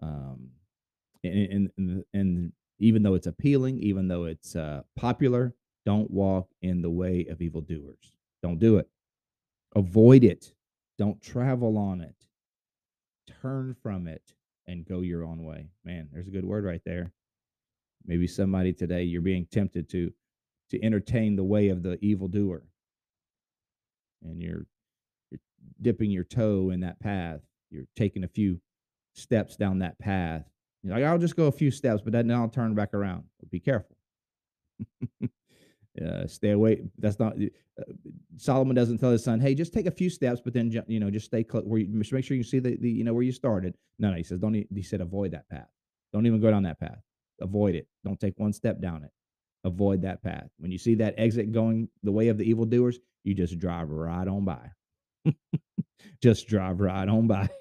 Um, 0.00 0.50
and, 1.24 1.70
and, 1.76 2.04
and 2.12 2.52
even 2.78 3.02
though 3.02 3.14
it's 3.14 3.26
appealing, 3.26 3.78
even 3.80 4.08
though 4.08 4.24
it's 4.24 4.54
uh, 4.54 4.82
popular, 4.96 5.54
don't 5.86 6.10
walk 6.10 6.48
in 6.62 6.82
the 6.82 6.90
way 6.90 7.26
of 7.30 7.40
evildoers. 7.42 8.16
Don't 8.42 8.58
do 8.58 8.78
it. 8.78 8.88
Avoid 9.74 10.24
it. 10.24 10.52
Don't 10.98 11.20
travel 11.20 11.76
on 11.78 12.00
it. 12.00 12.14
Turn 13.42 13.74
from 13.82 14.06
it 14.06 14.22
and 14.66 14.86
go 14.86 15.00
your 15.00 15.24
own 15.24 15.44
way. 15.44 15.68
Man, 15.84 16.08
there's 16.12 16.28
a 16.28 16.32
good 16.32 16.44
word 16.44 16.64
right 16.64 16.82
there. 16.84 17.12
Maybe 18.06 18.26
somebody 18.26 18.72
today 18.72 19.02
you're 19.02 19.22
being 19.22 19.46
tempted 19.50 19.88
to 19.90 20.12
to 20.70 20.82
entertain 20.82 21.36
the 21.36 21.44
way 21.44 21.68
of 21.68 21.82
the 21.82 21.98
evildoer. 22.04 22.62
And 24.22 24.40
you're 24.40 24.66
dipping 25.84 26.10
your 26.10 26.24
toe 26.24 26.70
in 26.70 26.80
that 26.80 26.98
path. 26.98 27.40
You're 27.70 27.84
taking 27.94 28.24
a 28.24 28.28
few 28.28 28.60
steps 29.14 29.56
down 29.56 29.78
that 29.78 29.98
path. 29.98 30.42
You're 30.82 30.94
like, 30.94 31.04
I'll 31.04 31.18
just 31.18 31.36
go 31.36 31.46
a 31.46 31.52
few 31.52 31.70
steps, 31.70 32.02
but 32.02 32.12
then 32.12 32.30
I'll 32.30 32.48
turn 32.48 32.74
back 32.74 32.92
around. 32.92 33.24
But 33.38 33.50
be 33.50 33.60
careful. 33.60 33.96
uh, 36.04 36.26
stay 36.26 36.50
away. 36.50 36.82
That's 36.98 37.18
not. 37.18 37.34
Uh, 37.34 37.84
Solomon 38.36 38.74
doesn't 38.74 38.98
tell 38.98 39.10
his 39.10 39.24
son, 39.24 39.40
"Hey, 39.40 39.54
just 39.54 39.72
take 39.72 39.86
a 39.86 39.90
few 39.90 40.10
steps, 40.10 40.40
but 40.44 40.52
then 40.52 40.70
you 40.88 41.00
know, 41.00 41.10
just 41.10 41.26
stay 41.26 41.44
close. 41.44 41.64
Where 41.64 41.80
you 41.80 41.88
make 41.88 42.24
sure 42.24 42.36
you 42.36 42.42
see 42.42 42.58
the, 42.58 42.76
the 42.76 42.90
you 42.90 43.04
know 43.04 43.14
where 43.14 43.22
you 43.22 43.32
started." 43.32 43.74
No, 43.98 44.10
no, 44.10 44.16
he 44.16 44.22
says, 44.22 44.40
"Don't." 44.40 44.54
He 44.54 44.82
said, 44.82 45.00
"Avoid 45.00 45.30
that 45.30 45.48
path. 45.48 45.68
Don't 46.12 46.26
even 46.26 46.40
go 46.40 46.50
down 46.50 46.64
that 46.64 46.80
path. 46.80 46.98
Avoid 47.40 47.74
it. 47.74 47.88
Don't 48.04 48.20
take 48.20 48.38
one 48.38 48.52
step 48.52 48.80
down 48.80 49.04
it. 49.04 49.10
Avoid 49.64 50.02
that 50.02 50.22
path. 50.22 50.48
When 50.58 50.70
you 50.70 50.78
see 50.78 50.94
that 50.96 51.14
exit 51.16 51.52
going 51.52 51.88
the 52.02 52.12
way 52.12 52.28
of 52.28 52.38
the 52.38 52.44
evildoers, 52.44 52.98
you 53.24 53.34
just 53.34 53.58
drive 53.58 53.90
right 53.90 54.28
on 54.28 54.44
by. 54.44 54.70
just 56.22 56.48
drive 56.48 56.80
right 56.80 57.08
on 57.08 57.26
by." 57.26 57.48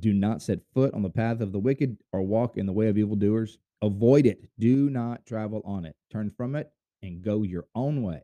Do 0.00 0.12
not 0.12 0.42
set 0.42 0.60
foot 0.74 0.94
on 0.94 1.02
the 1.02 1.10
path 1.10 1.40
of 1.40 1.50
the 1.50 1.58
wicked 1.58 1.96
or 2.12 2.22
walk 2.22 2.56
in 2.56 2.66
the 2.66 2.72
way 2.72 2.88
of 2.88 2.96
evildoers. 2.96 3.58
Avoid 3.82 4.26
it. 4.26 4.48
Do 4.58 4.90
not 4.90 5.26
travel 5.26 5.60
on 5.64 5.84
it. 5.84 5.96
Turn 6.10 6.30
from 6.36 6.54
it 6.54 6.70
and 7.02 7.22
go 7.22 7.42
your 7.42 7.66
own 7.74 8.02
way. 8.02 8.22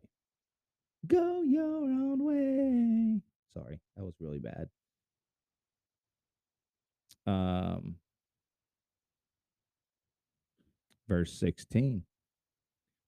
Go 1.07 1.43
your 1.43 1.65
own 1.65 2.25
way. 2.25 3.21
Sorry, 3.53 3.81
that 3.97 4.05
was 4.05 4.15
really 4.21 4.39
bad. 4.39 4.69
Um, 7.27 7.97
verse 11.09 11.33
16. 11.39 12.03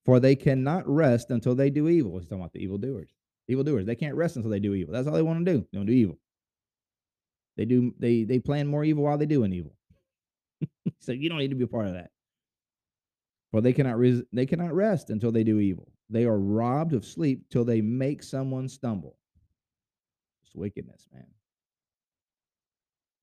For 0.06 0.20
they 0.20 0.36
cannot 0.36 0.88
rest 0.88 1.30
until 1.30 1.56
they 1.56 1.68
do 1.68 1.88
evil. 1.88 2.18
He's 2.18 2.28
talking 2.28 2.40
about 2.40 2.52
the 2.52 2.60
evildoers. 2.60 3.10
Evildoers. 3.48 3.86
They 3.86 3.96
can't 3.96 4.14
rest 4.14 4.36
until 4.36 4.52
they 4.52 4.60
do 4.60 4.72
evil. 4.72 4.94
That's 4.94 5.08
all 5.08 5.14
they 5.14 5.22
want 5.22 5.44
to 5.44 5.52
do. 5.52 5.66
They 5.72 5.78
don't 5.78 5.86
do 5.86 5.92
evil. 5.92 6.18
They 7.56 7.64
do 7.64 7.92
they 7.98 8.22
they 8.22 8.38
plan 8.38 8.68
more 8.68 8.84
evil 8.84 9.04
while 9.04 9.18
they 9.18 9.26
doing 9.26 9.52
evil. 9.52 9.74
so 11.00 11.12
you 11.12 11.28
don't 11.28 11.38
need 11.38 11.50
to 11.50 11.56
be 11.56 11.64
a 11.64 11.68
part 11.68 11.88
of 11.88 11.94
that. 11.94 12.10
For 13.50 13.60
they 13.60 13.72
cannot 13.72 13.98
res- 13.98 14.22
they 14.32 14.46
cannot 14.46 14.74
rest 14.74 15.10
until 15.10 15.32
they 15.32 15.42
do 15.42 15.58
evil. 15.58 15.90
They 16.08 16.24
are 16.24 16.38
robbed 16.38 16.92
of 16.92 17.04
sleep 17.04 17.48
till 17.50 17.64
they 17.64 17.80
make 17.80 18.22
someone 18.22 18.68
stumble. 18.68 19.18
It's 20.44 20.54
wickedness, 20.54 21.08
man. 21.12 21.26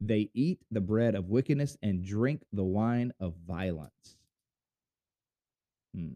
They 0.01 0.29
eat 0.33 0.59
the 0.69 0.81
bread 0.81 1.15
of 1.15 1.29
wickedness 1.29 1.77
and 1.81 2.03
drink 2.03 2.41
the 2.51 2.63
wine 2.63 3.13
of 3.21 3.35
violence. 3.47 4.17
Hmm. 5.95 6.15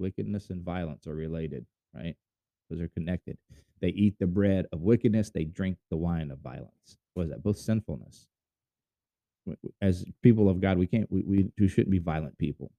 Wickedness 0.00 0.50
and 0.50 0.64
violence 0.64 1.06
are 1.06 1.14
related, 1.14 1.66
right? 1.94 2.16
Those 2.70 2.80
are 2.80 2.88
connected. 2.88 3.38
They 3.80 3.88
eat 3.88 4.16
the 4.18 4.26
bread 4.26 4.66
of 4.72 4.80
wickedness, 4.80 5.30
they 5.30 5.44
drink 5.44 5.78
the 5.90 5.96
wine 5.96 6.30
of 6.30 6.40
violence. 6.40 6.98
What 7.14 7.24
is 7.24 7.30
that? 7.30 7.42
Both 7.42 7.58
sinfulness. 7.58 8.26
As 9.82 10.04
people 10.22 10.48
of 10.48 10.60
God, 10.60 10.78
we 10.78 10.86
can't 10.86 11.10
we, 11.10 11.22
we, 11.22 11.50
we 11.58 11.68
shouldn't 11.68 11.90
be 11.90 11.98
violent 11.98 12.38
people, 12.38 12.72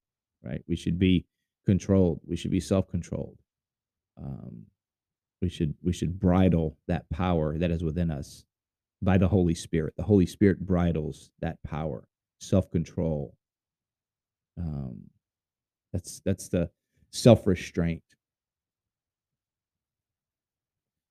right? 0.44 0.64
We 0.68 0.76
should 0.76 1.00
be 1.00 1.26
controlled. 1.66 2.22
We 2.26 2.36
should 2.36 2.52
be 2.52 2.60
self-controlled. 2.60 3.38
Um, 4.22 4.68
we 5.42 5.50
should 5.50 5.76
we 5.84 5.94
should 5.94 6.20
bridle 6.20 6.78
that 6.88 7.10
power 7.10 7.58
that 7.58 7.72
is 7.72 7.84
within 7.84 8.12
us 8.12 8.46
by 9.02 9.18
the 9.18 9.28
Holy 9.28 9.56
Spirit. 9.56 9.94
The 9.98 10.04
Holy 10.04 10.26
Spirit 10.28 10.66
bridles 10.66 11.32
that 11.42 11.58
power, 11.64 12.08
self-control. 12.40 13.36
Um, 14.58 15.10
that's 15.92 16.22
that's 16.26 16.50
the 16.50 16.70
self-restraint 17.12 18.04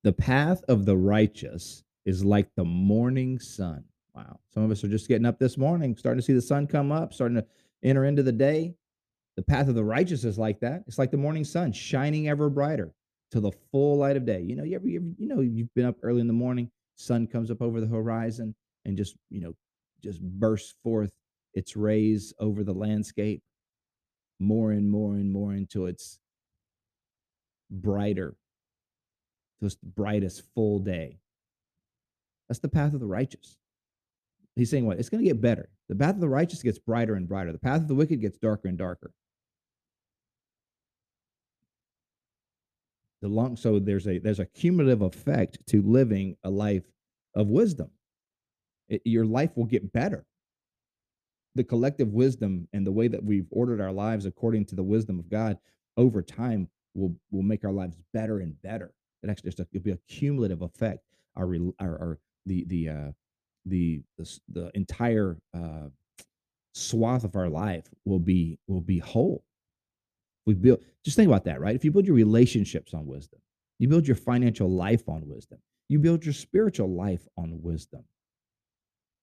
the 0.02 0.12
path 0.12 0.62
of 0.68 0.86
the 0.86 0.96
righteous 0.96 1.84
is 2.06 2.24
like 2.24 2.48
the 2.56 2.64
morning 2.64 3.38
sun. 3.38 3.84
Wow. 4.14 4.40
Some 4.52 4.62
of 4.62 4.70
us 4.70 4.82
are 4.82 4.88
just 4.88 5.08
getting 5.08 5.26
up 5.26 5.38
this 5.38 5.58
morning, 5.58 5.96
starting 5.96 6.20
to 6.20 6.24
see 6.24 6.32
the 6.32 6.40
sun 6.40 6.66
come 6.66 6.90
up, 6.90 7.12
starting 7.12 7.36
to 7.36 7.46
enter 7.82 8.04
into 8.04 8.22
the 8.22 8.32
day. 8.32 8.74
The 9.36 9.42
path 9.42 9.68
of 9.68 9.74
the 9.74 9.84
righteous 9.84 10.24
is 10.24 10.38
like 10.38 10.60
that. 10.60 10.82
It's 10.86 10.98
like 10.98 11.10
the 11.10 11.16
morning 11.16 11.44
sun 11.44 11.72
shining 11.72 12.28
ever 12.28 12.50
brighter 12.50 12.92
to 13.30 13.40
the 13.40 13.52
full 13.70 13.98
light 13.98 14.16
of 14.16 14.26
day. 14.26 14.40
You 14.40 14.56
know, 14.56 14.64
you 14.64 14.76
ever, 14.76 14.88
you, 14.88 14.96
ever, 14.96 15.06
you 15.18 15.28
know, 15.28 15.40
you've 15.40 15.72
been 15.74 15.86
up 15.86 15.96
early 16.02 16.20
in 16.20 16.26
the 16.26 16.32
morning, 16.32 16.70
sun 16.96 17.26
comes 17.26 17.50
up 17.50 17.62
over 17.62 17.80
the 17.80 17.86
horizon 17.86 18.54
and 18.84 18.96
just, 18.96 19.16
you 19.28 19.40
know, 19.40 19.54
just 20.02 20.20
bursts 20.20 20.74
forth 20.82 21.12
its 21.54 21.76
rays 21.76 22.32
over 22.38 22.64
the 22.64 22.72
landscape 22.72 23.42
more 24.40 24.72
and 24.72 24.90
more 24.90 25.14
and 25.14 25.30
more 25.30 25.52
until 25.52 25.86
it's 25.86 26.18
brighter 27.70 28.34
this 29.60 29.74
brightest 29.74 30.42
full 30.54 30.78
day. 30.78 31.18
That's 32.48 32.60
the 32.60 32.68
path 32.68 32.94
of 32.94 33.00
the 33.00 33.06
righteous. 33.06 33.56
He's 34.56 34.70
saying 34.70 34.86
what? 34.86 34.98
It's 34.98 35.08
going 35.08 35.22
to 35.22 35.28
get 35.28 35.40
better. 35.40 35.68
The 35.88 35.94
path 35.94 36.14
of 36.14 36.20
the 36.20 36.28
righteous 36.28 36.62
gets 36.62 36.78
brighter 36.78 37.14
and 37.14 37.28
brighter. 37.28 37.52
The 37.52 37.58
path 37.58 37.82
of 37.82 37.88
the 37.88 37.94
wicked 37.94 38.20
gets 38.20 38.38
darker 38.38 38.68
and 38.68 38.76
darker. 38.76 39.12
The 43.22 43.28
long 43.28 43.56
so 43.56 43.78
there's 43.78 44.08
a 44.08 44.18
there's 44.18 44.40
a 44.40 44.46
cumulative 44.46 45.02
effect 45.02 45.58
to 45.68 45.82
living 45.82 46.36
a 46.42 46.50
life 46.50 46.84
of 47.34 47.48
wisdom. 47.48 47.90
It, 48.88 49.02
your 49.04 49.26
life 49.26 49.56
will 49.56 49.66
get 49.66 49.92
better. 49.92 50.24
The 51.54 51.64
collective 51.64 52.08
wisdom 52.08 52.68
and 52.72 52.86
the 52.86 52.92
way 52.92 53.08
that 53.08 53.24
we've 53.24 53.48
ordered 53.50 53.80
our 53.80 53.92
lives 53.92 54.26
according 54.26 54.66
to 54.66 54.76
the 54.76 54.82
wisdom 54.82 55.18
of 55.18 55.28
God 55.28 55.58
over 55.96 56.22
time 56.22 56.68
will 56.94 57.14
will 57.30 57.42
make 57.42 57.64
our 57.64 57.72
lives 57.72 57.96
better 58.12 58.40
and 58.40 58.60
better. 58.62 58.92
It 59.22 59.30
actually 59.30 59.50
just 59.50 59.60
it'll 59.60 59.82
be 59.82 59.90
a 59.90 59.98
cumulative 60.08 60.62
effect. 60.62 61.04
Our 61.36 61.54
our, 61.80 61.98
our 61.98 62.18
the 62.46 62.64
the 62.66 62.88
uh, 62.88 63.12
the 63.66 64.02
the, 64.18 64.38
the 64.48 64.70
entire 64.74 65.36
uh, 65.54 65.88
swath 66.72 67.24
of 67.24 67.36
our 67.36 67.48
life 67.48 67.86
will 68.04 68.18
be 68.18 68.58
will 68.66 68.80
be 68.80 68.98
whole. 68.98 69.44
We 70.46 70.54
build. 70.54 70.80
Just 71.04 71.16
think 71.16 71.28
about 71.28 71.44
that, 71.44 71.60
right? 71.60 71.74
If 71.74 71.84
you 71.84 71.90
build 71.90 72.06
your 72.06 72.16
relationships 72.16 72.94
on 72.94 73.06
wisdom, 73.06 73.40
you 73.78 73.88
build 73.88 74.06
your 74.06 74.16
financial 74.16 74.70
life 74.70 75.08
on 75.08 75.26
wisdom, 75.26 75.58
you 75.88 75.98
build 75.98 76.24
your 76.24 76.34
spiritual 76.34 76.94
life 76.94 77.26
on 77.36 77.60
wisdom. 77.62 78.04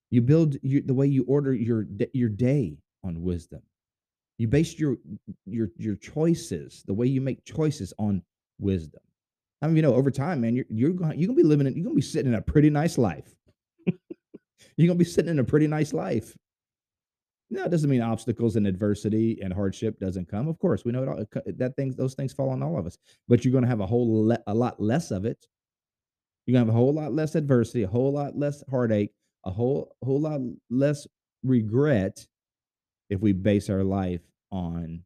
You 0.09 0.21
build 0.21 0.55
the 0.63 0.93
way 0.93 1.07
you 1.07 1.23
order 1.27 1.53
your 1.53 1.85
your 2.13 2.29
day 2.29 2.77
on 3.03 3.21
wisdom. 3.21 3.61
You 4.37 4.47
base 4.47 4.79
your 4.79 4.97
your 5.45 5.69
your 5.77 5.95
choices, 5.95 6.83
the 6.85 6.93
way 6.93 7.07
you 7.07 7.21
make 7.21 7.43
choices 7.43 7.93
on 7.97 8.21
wisdom. 8.59 9.01
I 9.61 9.67
mean, 9.67 9.77
you 9.77 9.81
know, 9.81 9.95
over 9.95 10.11
time, 10.11 10.41
man, 10.41 10.55
you're 10.55 10.65
you're 10.69 10.91
going 10.91 11.19
you're 11.19 11.27
gonna 11.27 11.37
be 11.37 11.43
living 11.43 11.67
in, 11.67 11.75
you're 11.75 11.83
gonna 11.83 11.95
be 11.95 12.01
sitting 12.01 12.31
in 12.31 12.37
a 12.37 12.41
pretty 12.41 12.69
nice 12.69 12.97
life. 12.97 13.33
you're 13.85 14.87
gonna 14.87 14.95
be 14.95 15.03
sitting 15.03 15.31
in 15.31 15.39
a 15.39 15.43
pretty 15.43 15.67
nice 15.67 15.93
life. 15.93 16.35
No, 17.49 17.63
it 17.63 17.71
doesn't 17.71 17.89
mean 17.89 18.01
obstacles 18.01 18.57
and 18.57 18.67
adversity 18.67 19.39
and 19.41 19.53
hardship 19.53 19.99
doesn't 19.99 20.29
come. 20.29 20.47
Of 20.47 20.59
course, 20.59 20.83
we 20.83 20.91
know 20.91 21.03
it 21.03 21.09
all, 21.09 21.23
that 21.57 21.75
things 21.75 21.95
those 21.95 22.13
things 22.13 22.33
fall 22.33 22.49
on 22.49 22.61
all 22.61 22.77
of 22.77 22.85
us. 22.85 22.97
But 23.27 23.43
you're 23.43 23.53
gonna 23.53 23.67
have 23.67 23.81
a 23.81 23.87
whole 23.87 24.27
le- 24.27 24.43
a 24.47 24.53
lot 24.53 24.79
less 24.79 25.11
of 25.11 25.25
it. 25.25 25.47
You're 26.45 26.53
gonna 26.53 26.65
have 26.65 26.75
a 26.75 26.77
whole 26.77 26.93
lot 26.93 27.13
less 27.13 27.35
adversity, 27.35 27.83
a 27.83 27.87
whole 27.87 28.13
lot 28.13 28.37
less 28.37 28.63
heartache, 28.69 29.11
a 29.47 29.51
whole 29.51 29.95
whole 30.03 30.19
lot 30.19 30.41
less 30.69 31.07
regret 31.43 32.27
if 33.09 33.21
we 33.21 33.31
base 33.31 33.69
our 33.69 33.83
life 33.83 34.21
on 34.51 35.03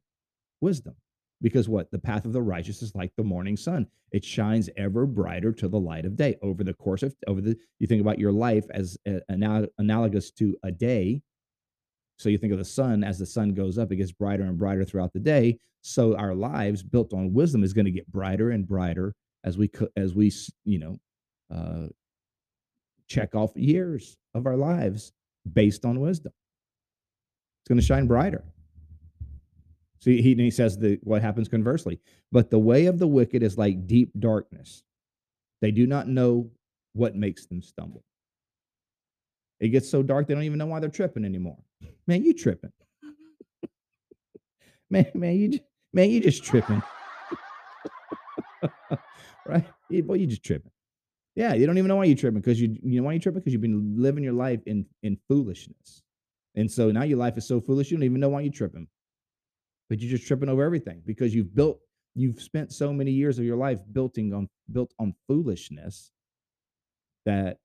wisdom. 0.60 0.96
Because 1.42 1.70
what? 1.70 1.90
The 1.92 2.00
path 2.00 2.26
of 2.26 2.34
the 2.34 2.42
righteous 2.42 2.82
is 2.82 2.94
like 2.94 3.12
the 3.16 3.24
morning 3.24 3.56
sun. 3.56 3.88
It 4.12 4.26
shines 4.26 4.70
ever 4.78 5.06
brighter 5.06 5.52
to 5.54 5.68
the 5.68 5.80
light 5.80 6.06
of 6.06 6.16
day. 6.16 6.38
Over 6.42 6.64
the 6.64 6.74
course 6.74 7.04
of 7.04 7.16
over 7.28 7.40
the 7.40 7.56
you 7.80 7.88
think 7.88 8.02
about 8.02 8.20
your 8.20 8.32
life 8.32 8.66
as 8.72 8.98
a, 9.08 9.22
analogous 9.78 10.32
to 10.32 10.58
a 10.64 10.72
day. 10.72 11.22
So 12.18 12.30
you 12.30 12.38
think 12.38 12.54
of 12.54 12.60
the 12.60 12.66
sun 12.66 13.04
as 13.04 13.18
the 13.18 13.26
sun 13.26 13.54
goes 13.54 13.78
up, 13.78 13.92
it 13.92 13.98
gets 13.98 14.12
brighter 14.12 14.44
and 14.44 14.58
brighter 14.58 14.84
throughout 14.84 15.14
the 15.14 15.20
day. 15.20 15.58
So 15.82 16.16
our 16.16 16.36
lives 16.36 16.84
built 16.84 17.14
on 17.14 17.34
wisdom 17.34 17.64
is 17.64 17.74
going 17.74 17.86
to 17.86 17.92
get 17.92 18.12
brighter 18.12 18.52
and 18.52 18.68
brighter 18.68 19.14
as 19.44 19.58
we 19.58 19.70
as 19.96 20.14
we 20.14 20.32
you 20.66 20.80
know 20.80 20.98
uh, 21.54 21.88
check 23.12 23.36
off 23.36 23.52
years 23.56 24.18
of 24.34 24.46
our 24.46 24.58
lives 24.58 25.12
based 25.52 25.86
on 25.86 26.00
wisdom. 26.00 26.34
It's 27.62 27.70
going 27.70 27.80
to 27.80 27.86
shine 27.86 28.08
brighter. 28.08 28.44
See, 30.00 30.22
he, 30.22 30.34
he 30.34 30.50
says 30.50 30.78
the, 30.78 31.00
what 31.04 31.22
happens 31.22 31.48
conversely. 31.48 32.00
But 32.32 32.50
the 32.50 32.60
way 32.60 32.88
of 32.88 32.98
the 32.98 33.08
wicked 33.08 33.44
is 33.44 33.58
like 33.58 33.86
deep 33.86 34.12
darkness. 34.20 34.84
They 35.62 35.72
do 35.72 35.86
not 35.86 36.08
know 36.08 36.50
what 36.94 37.16
makes 37.16 37.46
them 37.46 37.62
stumble. 37.62 38.04
It 39.60 39.70
gets 39.70 39.90
so 39.90 40.02
dark 40.02 40.28
they 40.28 40.34
don't 40.34 40.44
even 40.44 40.58
know 40.58 40.66
why 40.66 40.80
they're 40.80 40.90
tripping 40.90 41.24
anymore. 41.24 41.58
Man, 42.08 42.24
you 42.24 42.34
tripping. 42.34 42.72
man, 44.90 45.06
man, 45.14 45.36
you 45.36 45.60
man, 45.94 46.10
you 46.10 46.20
just 46.20 46.44
tripping. 46.44 46.82
right? 49.46 49.66
Boy, 50.04 50.16
you 50.16 50.26
just 50.26 50.44
tripping. 50.44 50.71
Yeah, 51.36 51.54
you 51.54 51.66
don't 51.66 51.78
even 51.78 51.88
know 51.88 51.96
why 51.96 52.06
you're 52.06 52.18
tripping 52.18 52.42
because 52.42 52.60
you 52.60 52.78
you 52.84 53.00
know 53.00 53.06
why 53.06 53.14
you're 53.14 53.22
tripping 53.22 53.40
because 53.40 53.54
you've 53.54 53.62
been 53.62 53.96
living 53.98 54.24
your 54.24 54.34
life 54.34 54.62
in 54.66 54.86
in 55.04 55.18
foolishness, 55.28 56.04
and 56.56 56.70
so 56.70 56.92
now 56.92 57.04
your 57.04 57.18
life 57.18 57.38
is 57.38 57.48
so 57.48 57.62
foolish 57.62 57.90
you 57.92 57.98
don't 57.98 58.04
even 58.04 58.20
know 58.20 58.30
why 58.30 58.42
you're 58.42 58.52
tripping 58.52 58.88
but 59.90 60.00
you're 60.00 60.10
just 60.12 60.28
tripping 60.28 60.50
over 60.50 60.64
everything 60.64 61.02
because 61.06 61.34
you've 61.36 61.54
built 61.56 61.80
you've 62.16 62.42
spent 62.42 62.72
so 62.72 62.92
many 62.94 63.12
years 63.12 63.40
of 63.40 63.46
your 63.46 63.58
life 63.58 63.80
building 63.94 64.34
on 64.34 64.50
built 64.72 64.94
on 65.00 65.14
foolishness 65.28 66.12
that 67.26 67.58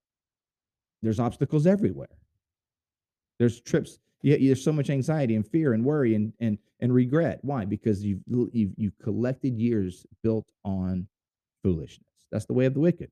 there's 1.03 1.21
obstacles 1.21 1.67
everywhere 1.67 2.09
there's 3.39 3.61
trips 3.61 3.99
Yeah, 4.23 4.37
there's 4.41 4.65
so 4.65 4.73
much 4.73 4.91
anxiety 4.91 5.37
and 5.37 5.47
fear 5.47 5.73
and 5.75 5.85
worry 5.85 6.15
and 6.15 6.33
and 6.41 6.59
and 6.81 6.93
regret. 6.93 7.39
Why? 7.43 7.65
Because 7.65 8.03
you've 8.05 8.21
you've 8.53 8.73
you've 8.77 8.99
collected 8.99 9.59
years 9.59 10.07
built 10.23 10.47
on 10.65 11.07
foolishness. 11.63 12.07
That's 12.33 12.47
the 12.47 12.55
way 12.55 12.67
of 12.67 12.75
the 12.75 12.81
wicked. 12.81 13.11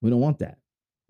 We 0.00 0.10
don't 0.10 0.20
want 0.20 0.38
that. 0.40 0.58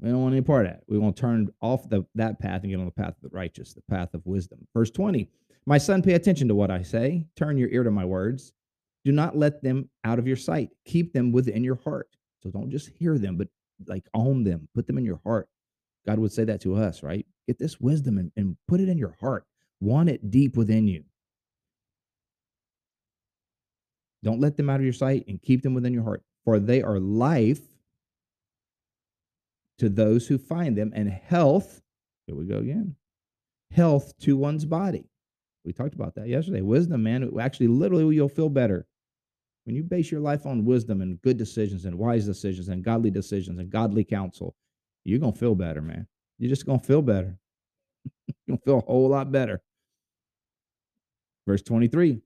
We 0.00 0.11
don't 0.11 0.23
want 0.23 0.35
any 0.35 0.42
part 0.42 0.66
of 0.66 0.73
that. 0.73 0.83
We 0.88 0.99
want 0.99 1.16
to 1.16 1.21
turn 1.21 1.49
off 1.61 1.88
the, 1.88 2.04
that 2.14 2.38
path 2.38 2.62
and 2.62 2.71
get 2.71 2.78
on 2.78 2.85
the 2.85 2.90
path 2.90 3.16
of 3.23 3.30
the 3.30 3.37
righteous, 3.37 3.75
the 3.75 3.83
path 3.90 4.14
of 4.14 4.25
wisdom. 4.25 4.66
Verse 4.75 4.90
20 4.90 5.28
My 5.66 5.78
son, 5.78 6.02
pay 6.02 6.14
attention 6.14 6.49
to 6.49 6.54
what 6.54 6.71
I 6.71 6.83
say. 6.83 7.26
Turn 7.37 7.59
your 7.59 7.68
ear 7.71 7.83
to 7.83 7.90
my 7.90 8.04
words. 8.04 8.52
Do 9.04 9.12
not 9.12 9.37
let 9.37 9.62
them 9.62 9.88
out 10.04 10.18
of 10.18 10.26
your 10.26 10.37
sight. 10.37 10.71
Keep 10.85 11.12
them 11.12 11.33
within 11.33 11.64
your 11.64 11.78
heart. 11.83 12.09
So 12.42 12.50
don't 12.50 12.71
just 12.71 12.88
hear 12.88 13.18
them, 13.18 13.37
but 13.37 13.49
like 13.87 14.04
own 14.14 14.45
them, 14.45 14.68
put 14.75 14.87
them 14.87 14.99
in 14.99 15.04
your 15.04 15.21
heart. 15.25 15.49
God 16.07 16.18
would 16.18 16.33
say 16.33 16.45
that 16.45 16.61
to 16.62 16.76
us, 16.76 17.02
right? 17.02 17.26
Get 17.47 17.59
this 17.59 17.80
wisdom 17.80 18.18
and, 18.18 18.30
and 18.37 18.57
put 18.66 18.80
it 18.80 18.88
in 18.88 18.99
your 18.99 19.16
heart. 19.21 19.45
Want 19.80 20.09
it 20.09 20.30
deep 20.30 20.57
within 20.57 20.87
you. 20.87 21.04
Don't 24.23 24.40
let 24.40 24.57
them 24.57 24.68
out 24.68 24.80
of 24.80 24.85
your 24.85 24.92
sight 24.92 25.25
and 25.28 25.40
keep 25.40 25.62
them 25.62 25.75
within 25.75 25.92
your 25.92 26.02
heart, 26.02 26.23
for 26.45 26.59
they 26.59 26.83
are 26.83 26.99
life 26.99 27.61
to 29.78 29.88
those 29.88 30.26
who 30.26 30.38
find 30.38 30.76
them, 30.76 30.92
and 30.94 31.08
health, 31.08 31.80
here 32.26 32.37
we 32.37 32.47
go 32.47 32.58
again, 32.58 32.97
health 33.70 34.16
to 34.18 34.37
one's 34.37 34.64
body. 34.64 35.08
We 35.64 35.73
talked 35.73 35.94
about 35.94 36.14
that 36.14 36.28
yesterday. 36.28 36.62
Wisdom, 36.62 37.02
man, 37.02 37.30
actually, 37.38 37.68
literally, 37.68 38.14
you'll 38.14 38.28
feel 38.28 38.49
better. 38.49 38.87
When 39.64 39.76
you 39.76 39.82
base 39.82 40.11
your 40.11 40.20
life 40.20 40.47
on 40.47 40.64
wisdom 40.64 41.02
and 41.02 41.20
good 41.20 41.37
decisions 41.37 41.85
and 41.85 41.99
wise 41.99 42.25
decisions 42.25 42.68
and 42.68 42.82
godly 42.82 43.11
decisions 43.11 43.58
and 43.58 43.68
godly 43.68 44.02
counsel, 44.02 44.56
you're 45.04 45.18
going 45.18 45.35
to 45.35 45.38
feel 45.38 45.54
better, 45.54 45.82
man. 45.82 46.06
You're 46.38 46.49
just 46.49 46.64
going 46.64 46.80
to 46.80 46.87
feel 46.87 47.02
better. 47.02 47.38
you're 48.26 48.56
going 48.56 48.58
to 48.58 48.64
feel 48.64 48.78
a 48.78 48.90
whole 48.90 49.08
lot 49.08 49.30
better. 49.30 49.61
Verse 51.47 51.62
23. 51.62 52.20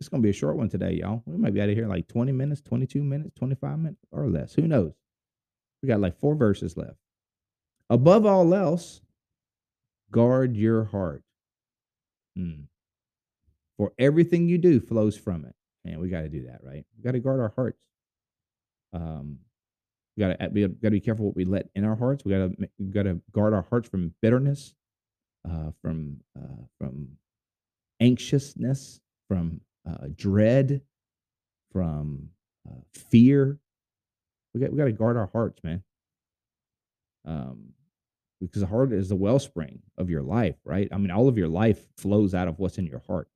It's 0.00 0.08
going 0.08 0.20
to 0.20 0.26
be 0.26 0.30
a 0.30 0.32
short 0.32 0.56
one 0.56 0.68
today, 0.68 0.94
y'all. 0.94 1.22
We 1.24 1.36
might 1.36 1.54
be 1.54 1.60
out 1.60 1.68
of 1.68 1.76
here 1.76 1.86
like 1.86 2.08
20 2.08 2.32
minutes, 2.32 2.60
22 2.62 3.04
minutes, 3.04 3.30
25 3.36 3.78
minutes, 3.78 4.04
or 4.10 4.26
less. 4.26 4.52
Who 4.54 4.62
knows? 4.62 4.92
We 5.82 5.88
got 5.88 6.00
like 6.00 6.18
four 6.18 6.34
verses 6.34 6.76
left. 6.76 6.96
Above 7.90 8.24
all 8.24 8.54
else, 8.54 9.00
guard 10.10 10.56
your 10.56 10.84
heart. 10.84 11.22
Hmm. 12.36 12.62
For 13.76 13.92
everything 13.98 14.48
you 14.48 14.58
do 14.58 14.80
flows 14.80 15.16
from 15.16 15.44
it. 15.44 15.54
Man, 15.84 16.00
we 16.00 16.08
got 16.08 16.20
to 16.20 16.28
do 16.28 16.46
that, 16.46 16.60
right? 16.62 16.84
We 16.96 17.02
got 17.02 17.12
to 17.12 17.18
guard 17.18 17.40
our 17.40 17.52
hearts. 17.56 17.80
Um, 18.92 19.38
we 20.16 20.22
got 20.22 20.38
to 20.38 20.48
we 20.52 20.62
got 20.62 20.82
to 20.82 20.90
be 20.90 21.00
careful 21.00 21.26
what 21.26 21.36
we 21.36 21.44
let 21.44 21.68
in 21.74 21.84
our 21.84 21.96
hearts. 21.96 22.24
We 22.24 22.32
got 22.32 22.38
to 22.38 22.68
we 22.78 22.92
got 22.92 23.04
to 23.04 23.20
guard 23.32 23.54
our 23.54 23.66
hearts 23.68 23.88
from 23.88 24.14
bitterness, 24.20 24.74
uh, 25.48 25.70
from 25.80 26.18
uh, 26.38 26.66
from 26.78 27.08
anxiousness, 28.00 29.00
from 29.28 29.62
uh, 29.88 30.08
dread, 30.14 30.82
from 31.72 32.28
uh, 32.68 32.80
fear, 32.92 33.58
we 34.54 34.60
got 34.60 34.70
we 34.70 34.78
got 34.78 34.84
to 34.84 34.92
guard 34.92 35.16
our 35.16 35.30
hearts, 35.32 35.62
man. 35.62 35.82
Um, 37.24 37.74
because 38.40 38.62
the 38.62 38.66
heart 38.66 38.92
is 38.92 39.08
the 39.08 39.16
wellspring 39.16 39.80
of 39.96 40.10
your 40.10 40.22
life, 40.22 40.56
right? 40.64 40.88
I 40.90 40.98
mean, 40.98 41.12
all 41.12 41.28
of 41.28 41.38
your 41.38 41.48
life 41.48 41.86
flows 41.96 42.34
out 42.34 42.48
of 42.48 42.58
what's 42.58 42.76
in 42.76 42.86
your 42.86 43.02
heart. 43.06 43.28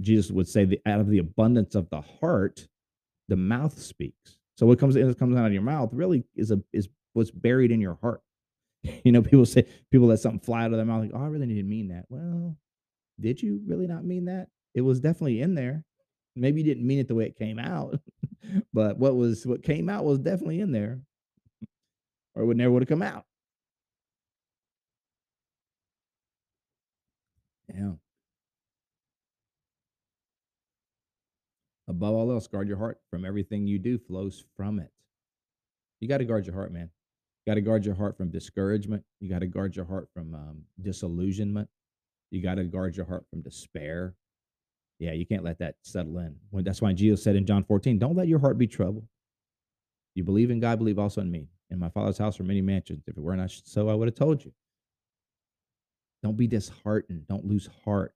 Jesus 0.00 0.30
would 0.30 0.48
say, 0.48 0.64
"The 0.64 0.80
out 0.86 1.00
of 1.00 1.08
the 1.08 1.18
abundance 1.18 1.74
of 1.74 1.88
the 1.90 2.00
heart, 2.00 2.68
the 3.28 3.36
mouth 3.36 3.78
speaks." 3.78 4.38
So 4.56 4.66
what 4.66 4.78
comes 4.78 4.96
in 4.96 5.12
comes 5.14 5.36
out 5.36 5.46
of 5.46 5.52
your 5.52 5.62
mouth 5.62 5.90
really 5.92 6.24
is 6.36 6.50
a 6.50 6.62
is 6.72 6.88
what's 7.14 7.30
buried 7.30 7.70
in 7.70 7.80
your 7.80 7.98
heart. 8.00 8.22
You 9.04 9.12
know, 9.12 9.20
people 9.20 9.44
say 9.44 9.66
people 9.90 10.06
let 10.08 10.20
something 10.20 10.40
fly 10.40 10.64
out 10.64 10.72
of 10.72 10.78
their 10.78 10.86
mouth, 10.86 11.02
like, 11.02 11.10
"Oh, 11.14 11.22
I 11.22 11.26
really 11.26 11.46
didn't 11.46 11.68
mean 11.68 11.88
that." 11.88 12.06
Well, 12.08 12.56
did 13.18 13.42
you 13.42 13.60
really 13.66 13.86
not 13.86 14.04
mean 14.04 14.26
that? 14.26 14.48
It 14.74 14.80
was 14.80 15.00
definitely 15.00 15.42
in 15.42 15.54
there. 15.54 15.84
Maybe 16.36 16.60
you 16.60 16.66
didn't 16.66 16.86
mean 16.86 16.98
it 16.98 17.08
the 17.08 17.14
way 17.14 17.26
it 17.26 17.36
came 17.36 17.58
out, 17.58 18.00
but 18.72 18.98
what 18.98 19.16
was 19.16 19.46
what 19.46 19.62
came 19.62 19.88
out 19.88 20.04
was 20.04 20.18
definitely 20.18 20.60
in 20.60 20.72
there, 20.72 21.00
or 22.34 22.42
it 22.42 22.46
would 22.46 22.56
never 22.56 22.72
would 22.72 22.82
have 22.82 22.88
come 22.88 23.02
out. 23.02 23.24
Yeah. 27.68 27.92
Above 31.88 32.14
all 32.14 32.30
else, 32.30 32.46
guard 32.46 32.68
your 32.68 32.78
heart. 32.78 33.00
From 33.10 33.24
everything 33.24 33.66
you 33.66 33.78
do 33.78 33.98
flows 33.98 34.44
from 34.56 34.78
it. 34.78 34.90
You 36.00 36.08
got 36.08 36.18
to 36.18 36.24
guard 36.24 36.46
your 36.46 36.54
heart, 36.54 36.72
man. 36.72 36.90
You 37.44 37.50
got 37.50 37.54
to 37.56 37.60
guard 37.60 37.84
your 37.84 37.94
heart 37.94 38.16
from 38.16 38.30
discouragement. 38.30 39.04
You 39.18 39.28
got 39.28 39.40
to 39.40 39.46
guard 39.46 39.76
your 39.76 39.84
heart 39.84 40.08
from 40.14 40.34
um, 40.34 40.62
disillusionment. 40.80 41.68
You 42.30 42.42
got 42.42 42.56
to 42.56 42.64
guard 42.64 42.96
your 42.96 43.06
heart 43.06 43.24
from 43.28 43.42
despair. 43.42 44.14
Yeah, 45.00 45.12
you 45.12 45.24
can't 45.24 45.42
let 45.42 45.58
that 45.58 45.76
settle 45.82 46.18
in. 46.18 46.36
When, 46.50 46.62
that's 46.62 46.82
why 46.82 46.92
Jesus 46.92 47.24
said 47.24 47.34
in 47.34 47.46
John 47.46 47.64
14, 47.64 47.98
don't 47.98 48.16
let 48.16 48.28
your 48.28 48.38
heart 48.38 48.58
be 48.58 48.66
troubled. 48.66 49.06
You 50.14 50.24
believe 50.24 50.50
in 50.50 50.60
God, 50.60 50.78
believe 50.78 50.98
also 50.98 51.22
in 51.22 51.30
me. 51.30 51.48
In 51.70 51.78
my 51.78 51.88
father's 51.88 52.18
house 52.18 52.38
are 52.38 52.44
many 52.44 52.60
mansions. 52.60 53.04
If 53.06 53.16
it 53.16 53.20
were 53.20 53.34
not 53.34 53.50
so, 53.50 53.88
I 53.88 53.94
would 53.94 54.08
have 54.08 54.14
told 54.14 54.44
you. 54.44 54.52
Don't 56.22 56.36
be 56.36 56.46
disheartened. 56.46 57.26
Don't 57.28 57.46
lose 57.46 57.68
heart. 57.84 58.14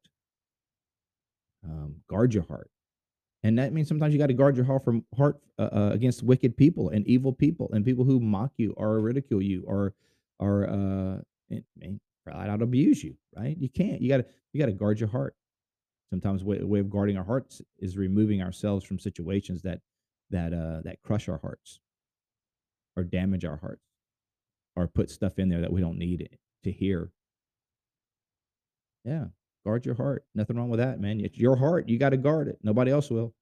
Um, 1.65 1.97
guard 2.09 2.35
your 2.35 2.43
heart. 2.45 2.71
And 3.45 3.59
that 3.59 3.73
means 3.73 3.89
sometimes 3.89 4.13
you 4.13 4.19
got 4.19 4.27
to 4.27 4.35
guard 4.35 4.57
your 4.57 4.67
heart 4.67 4.85
from 4.85 5.05
heart 5.17 5.41
uh, 5.59 5.69
uh, 5.73 5.91
against 5.93 6.23
wicked 6.23 6.57
people 6.57 6.91
and 6.91 7.07
evil 7.07 7.33
people 7.33 7.71
and 7.73 7.85
people 7.85 8.05
who 8.05 8.21
mock 8.21 8.53
you 8.59 8.75
or 8.77 9.01
ridicule 9.01 9.41
you 9.41 9.65
or 9.67 9.95
or 10.39 10.69
uh, 10.69 11.21
and, 11.51 12.01
out 12.31 12.63
abuse 12.63 13.03
you. 13.03 13.17
Right? 13.37 13.57
You 13.57 13.69
can't. 13.71 14.03
You 14.03 14.09
got 14.09 14.17
to 14.19 14.27
you 14.53 14.61
got 14.61 14.67
to 14.67 14.73
guard 14.73 15.01
your 15.01 15.09
heart. 15.09 15.35
Sometimes 16.15 16.43
a 16.43 16.45
way, 16.45 16.63
way 16.63 16.79
of 16.79 16.89
guarding 16.89 17.17
our 17.17 17.25
hearts 17.25 17.61
is 17.81 17.97
removing 17.97 18.41
ourselves 18.41 18.85
from 18.85 19.01
situations 19.01 19.63
that 19.63 19.81
that 20.31 20.55
uh, 20.55 20.81
that 20.85 21.03
crush 21.03 21.29
our 21.29 21.39
hearts, 21.39 21.81
or 22.97 23.03
damage 23.03 23.45
our 23.45 23.57
hearts, 23.57 23.83
or 24.77 24.87
put 24.87 25.11
stuff 25.11 25.41
in 25.41 25.49
there 25.49 25.61
that 25.61 25.73
we 25.73 25.81
don't 25.81 25.99
need 25.99 26.39
to 26.63 26.71
hear. 26.71 27.11
Yeah, 29.05 29.25
guard 29.65 29.85
your 29.85 29.97
heart. 29.97 30.25
Nothing 30.37 30.57
wrong 30.57 30.69
with 30.69 30.79
that, 30.79 31.01
man. 31.01 31.19
It's 31.19 31.37
your 31.37 31.57
heart. 31.57 31.89
You 31.89 31.99
got 31.99 32.11
to 32.11 32.17
guard 32.17 32.47
it. 32.47 32.61
Nobody 32.63 32.93
else 32.93 33.11
will. 33.11 33.35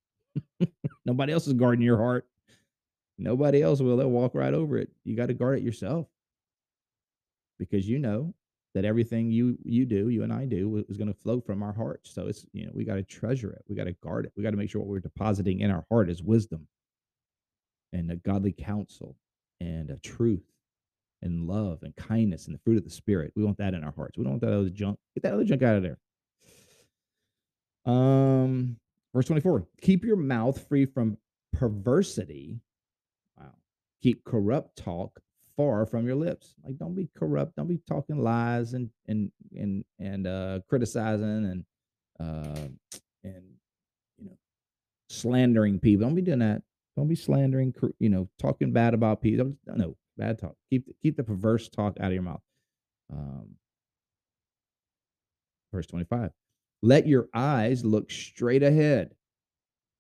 Nobody 1.05 1.35
else 1.35 1.47
is 1.47 1.53
guarding 1.53 1.85
your 1.85 1.99
heart. 1.99 2.27
Nobody 3.19 3.61
else 3.61 3.81
will. 3.81 3.99
They'll 3.99 4.09
walk 4.09 4.35
right 4.35 4.55
over 4.55 4.79
it. 4.79 4.89
You 5.05 5.15
got 5.15 5.27
to 5.27 5.35
guard 5.35 5.59
it 5.59 5.63
yourself 5.63 6.07
because 7.59 7.87
you 7.87 7.99
know 7.99 8.33
that 8.75 8.85
everything 8.85 9.31
you 9.31 9.59
you 9.65 9.85
do, 9.85 10.09
you 10.09 10.23
and 10.23 10.33
I 10.33 10.47
do, 10.47 10.85
is 10.89 10.97
going 10.97 11.13
to 11.13 11.19
flow 11.21 11.41
from 11.41 11.63
our 11.63 11.73
hearts. 11.73 12.15
So 12.15 12.27
it's 12.27 12.47
you 12.53 12.67
know 12.67 12.73
we 12.75 12.85
got 12.85 12.95
to 12.95 13.03
treasure 13.03 13.51
it, 13.53 13.65
we 13.69 13.77
got 13.77 13.85
to 13.85 13.93
guard 14.03 14.25
it, 14.25 14.33
we 14.37 14.43
got 14.43 14.51
to 14.51 14.57
make 14.57 14.71
sure 14.71 14.81
what 14.81 14.89
we're 14.89 15.01
depositing 15.01 15.61
in 15.61 15.71
our 15.71 15.85
heart 15.91 16.09
is 16.09 16.23
wisdom, 16.23 16.67
and 17.93 18.11
a 18.11 18.17
godly 18.17 18.53
counsel, 18.53 19.17
and 19.61 19.91
a 19.91 19.97
truth, 19.99 20.47
and 21.21 21.47
love, 21.47 21.83
and 21.83 21.95
kindness, 21.97 22.47
and 22.47 22.55
the 22.55 22.61
fruit 22.61 22.79
of 22.79 22.85
the 22.85 22.91
spirit. 22.91 23.33
We 23.37 23.45
want 23.45 23.59
that 23.59 23.75
in 23.75 23.85
our 23.85 23.93
hearts. 23.93 24.17
We 24.17 24.25
don't 24.25 24.35
want 24.35 24.43
that 24.43 24.53
other 24.53 24.71
junk. 24.71 24.99
Get 25.15 25.23
that 25.25 25.35
other 25.35 25.45
junk 25.45 25.63
out 25.63 25.77
of 25.77 25.83
there. 25.83 25.99
Um, 27.85 28.77
verse 29.15 29.27
twenty-four: 29.27 29.67
Keep 29.83 30.05
your 30.05 30.17
mouth 30.17 30.67
free 30.69 30.87
from 30.87 31.19
perversity. 31.53 32.61
Wow. 33.39 33.53
Keep 34.03 34.25
corrupt 34.25 34.77
talk 34.77 35.21
far 35.57 35.87
from 35.87 36.07
your 36.07 36.15
lips. 36.17 36.55
Like 36.65 36.79
don't 36.79 36.95
be 36.95 37.09
corrupt, 37.17 37.57
don't 37.57 37.69
be 37.69 37.81
talking 37.89 38.23
lies 38.23 38.75
and 38.75 38.91
and 39.07 39.31
and 39.57 39.85
and 39.99 40.27
uh 40.27 40.61
criticizing 40.69 41.25
and 41.25 41.65
uh 42.21 42.69
and 43.25 43.45
you 44.19 44.27
know 44.27 44.37
slandering 45.09 45.79
people. 45.79 46.07
Don't 46.07 46.15
be 46.15 46.23
doing 46.23 46.41
that. 46.41 46.63
Don't 46.97 47.09
be 47.09 47.17
slandering, 47.17 47.75
you 47.99 48.11
know, 48.11 48.29
talking 48.39 48.71
bad 48.73 48.93
about 48.93 49.23
people. 49.23 49.55
Don't, 49.67 49.79
no, 49.79 49.97
bad 50.19 50.39
talk. 50.39 50.55
Keep 50.71 50.87
keep 51.03 51.17
the 51.17 51.25
perverse 51.25 51.69
talk 51.69 51.97
out 52.01 52.09
of 52.09 52.13
your 52.13 52.23
mouth. 52.23 52.43
Um 53.13 53.57
verse 55.73 55.87
25. 55.87 56.31
Let 56.83 57.07
your 57.07 57.29
eyes 57.33 57.85
look 57.85 58.11
straight 58.11 58.63
ahead. 58.63 59.15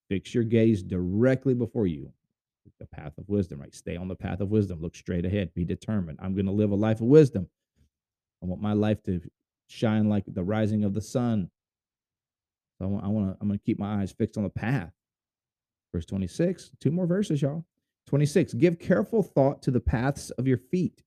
Fix 0.08 0.34
your 0.34 0.44
gaze 0.44 0.82
directly 0.82 1.54
before 1.54 1.86
you 1.86 2.12
the 2.78 2.86
path 2.86 3.12
of 3.18 3.28
wisdom, 3.28 3.60
right? 3.60 3.74
Stay 3.74 3.96
on 3.96 4.08
the 4.08 4.14
path 4.14 4.40
of 4.40 4.50
wisdom. 4.50 4.80
Look 4.80 4.96
straight 4.96 5.24
ahead. 5.24 5.54
Be 5.54 5.64
determined. 5.64 6.18
I'm 6.22 6.34
going 6.34 6.46
to 6.46 6.52
live 6.52 6.70
a 6.70 6.76
life 6.76 7.00
of 7.00 7.06
wisdom. 7.06 7.48
I 8.42 8.46
want 8.46 8.60
my 8.60 8.72
life 8.72 9.02
to 9.04 9.20
shine 9.68 10.08
like 10.08 10.24
the 10.26 10.42
rising 10.42 10.84
of 10.84 10.94
the 10.94 11.00
sun. 11.00 11.50
So 12.78 12.86
I 12.86 12.88
want, 12.88 13.04
I 13.04 13.08
want 13.08 13.26
to, 13.30 13.38
I'm 13.40 13.48
going 13.48 13.58
to 13.58 13.64
keep 13.64 13.78
my 13.78 14.00
eyes 14.00 14.12
fixed 14.12 14.36
on 14.36 14.44
the 14.44 14.50
path. 14.50 14.92
Verse 15.92 16.06
26, 16.06 16.70
two 16.80 16.90
more 16.90 17.06
verses, 17.06 17.42
y'all. 17.42 17.64
26, 18.06 18.54
give 18.54 18.78
careful 18.78 19.22
thought 19.22 19.62
to 19.62 19.70
the 19.70 19.80
paths 19.80 20.30
of 20.30 20.46
your 20.46 20.58
feet 20.58 21.02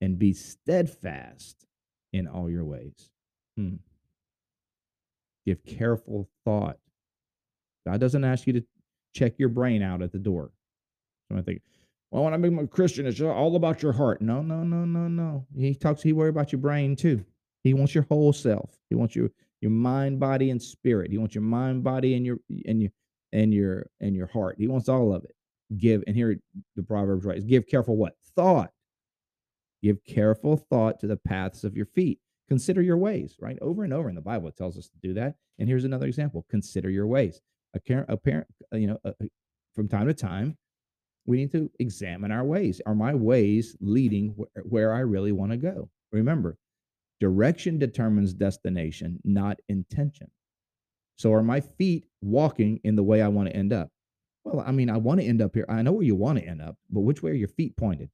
and 0.00 0.18
be 0.18 0.32
steadfast 0.32 1.64
in 2.12 2.26
all 2.26 2.50
your 2.50 2.64
ways. 2.64 3.10
Hmm. 3.56 3.76
Give 5.44 5.64
careful 5.64 6.28
thought. 6.44 6.78
God 7.86 8.00
doesn't 8.00 8.24
ask 8.24 8.46
you 8.46 8.54
to 8.54 8.64
check 9.16 9.34
your 9.38 9.48
brain 9.48 9.82
out 9.82 10.02
at 10.02 10.12
the 10.12 10.18
door. 10.18 10.50
So 11.30 11.38
I 11.38 11.42
think, 11.42 11.62
Well, 12.10 12.24
when 12.24 12.34
I 12.34 12.36
become 12.36 12.58
a 12.58 12.66
Christian, 12.66 13.06
it's 13.06 13.20
all 13.20 13.56
about 13.56 13.82
your 13.82 13.92
heart. 13.92 14.20
No, 14.20 14.42
no, 14.42 14.62
no, 14.62 14.84
no, 14.84 15.08
no. 15.08 15.46
He 15.56 15.74
talks. 15.74 16.02
He 16.02 16.12
worry 16.12 16.28
about 16.30 16.52
your 16.52 16.60
brain 16.60 16.96
too. 16.96 17.24
He 17.64 17.74
wants 17.74 17.94
your 17.94 18.06
whole 18.08 18.32
self. 18.32 18.78
He 18.90 18.94
wants 18.94 19.16
your 19.16 19.30
your 19.60 19.70
mind, 19.70 20.20
body, 20.20 20.50
and 20.50 20.62
spirit. 20.62 21.10
He 21.10 21.18
wants 21.18 21.34
your 21.34 21.42
mind, 21.42 21.82
body, 21.82 22.14
and 22.14 22.24
your 22.24 22.38
and 22.66 22.80
your 22.82 22.92
and 23.32 23.52
your 23.52 23.86
and 24.00 24.14
your 24.14 24.26
heart. 24.28 24.56
He 24.58 24.68
wants 24.68 24.88
all 24.88 25.12
of 25.12 25.24
it. 25.24 25.34
Give 25.76 26.04
and 26.06 26.14
here 26.14 26.36
the 26.76 26.82
proverbs 26.82 27.24
writes: 27.24 27.44
Give 27.44 27.66
careful 27.66 27.96
what 27.96 28.14
thought. 28.36 28.70
Give 29.82 29.98
careful 30.04 30.56
thought 30.56 31.00
to 31.00 31.06
the 31.06 31.16
paths 31.16 31.64
of 31.64 31.76
your 31.76 31.86
feet. 31.86 32.20
Consider 32.48 32.82
your 32.82 32.98
ways. 32.98 33.36
Right 33.40 33.58
over 33.60 33.82
and 33.82 33.92
over 33.92 34.08
in 34.08 34.14
the 34.14 34.20
Bible, 34.20 34.48
it 34.48 34.56
tells 34.56 34.78
us 34.78 34.88
to 34.88 34.98
do 35.02 35.14
that. 35.14 35.34
And 35.58 35.68
here's 35.68 35.84
another 35.84 36.06
example: 36.06 36.46
Consider 36.48 36.90
your 36.90 37.06
ways. 37.08 37.40
A 37.74 37.80
a 38.08 38.16
parent 38.16 38.48
you 38.72 38.86
know, 38.88 38.98
uh, 39.04 39.12
uh, 39.22 39.26
from 39.74 39.88
time 39.88 40.06
to 40.06 40.14
time, 40.14 40.56
we 41.26 41.38
need 41.38 41.52
to 41.52 41.70
examine 41.80 42.32
our 42.32 42.44
ways. 42.44 42.80
Are 42.86 42.94
my 42.94 43.14
ways 43.14 43.76
leading 43.80 44.34
wh- 44.38 44.58
uh, 44.58 44.62
where 44.62 44.92
I 44.92 45.00
really 45.00 45.32
want 45.32 45.52
to 45.52 45.58
go? 45.58 45.90
Remember, 46.12 46.58
direction 47.20 47.78
determines 47.78 48.34
destination, 48.34 49.20
not 49.24 49.60
intention. 49.68 50.30
So, 51.16 51.32
are 51.34 51.42
my 51.42 51.60
feet 51.60 52.06
walking 52.22 52.80
in 52.84 52.96
the 52.96 53.02
way 53.04 53.22
I 53.22 53.28
want 53.28 53.48
to 53.48 53.56
end 53.56 53.72
up? 53.72 53.90
Well, 54.44 54.60
I 54.66 54.72
mean, 54.72 54.90
I 54.90 54.98
want 54.98 55.20
to 55.20 55.26
end 55.26 55.42
up 55.42 55.54
here. 55.54 55.66
I 55.68 55.82
know 55.82 55.92
where 55.92 56.04
you 56.04 56.16
want 56.16 56.38
to 56.38 56.46
end 56.46 56.62
up, 56.62 56.76
but 56.90 57.00
which 57.00 57.22
way 57.22 57.32
are 57.32 57.34
your 57.34 57.48
feet 57.48 57.76
pointed? 57.76 58.10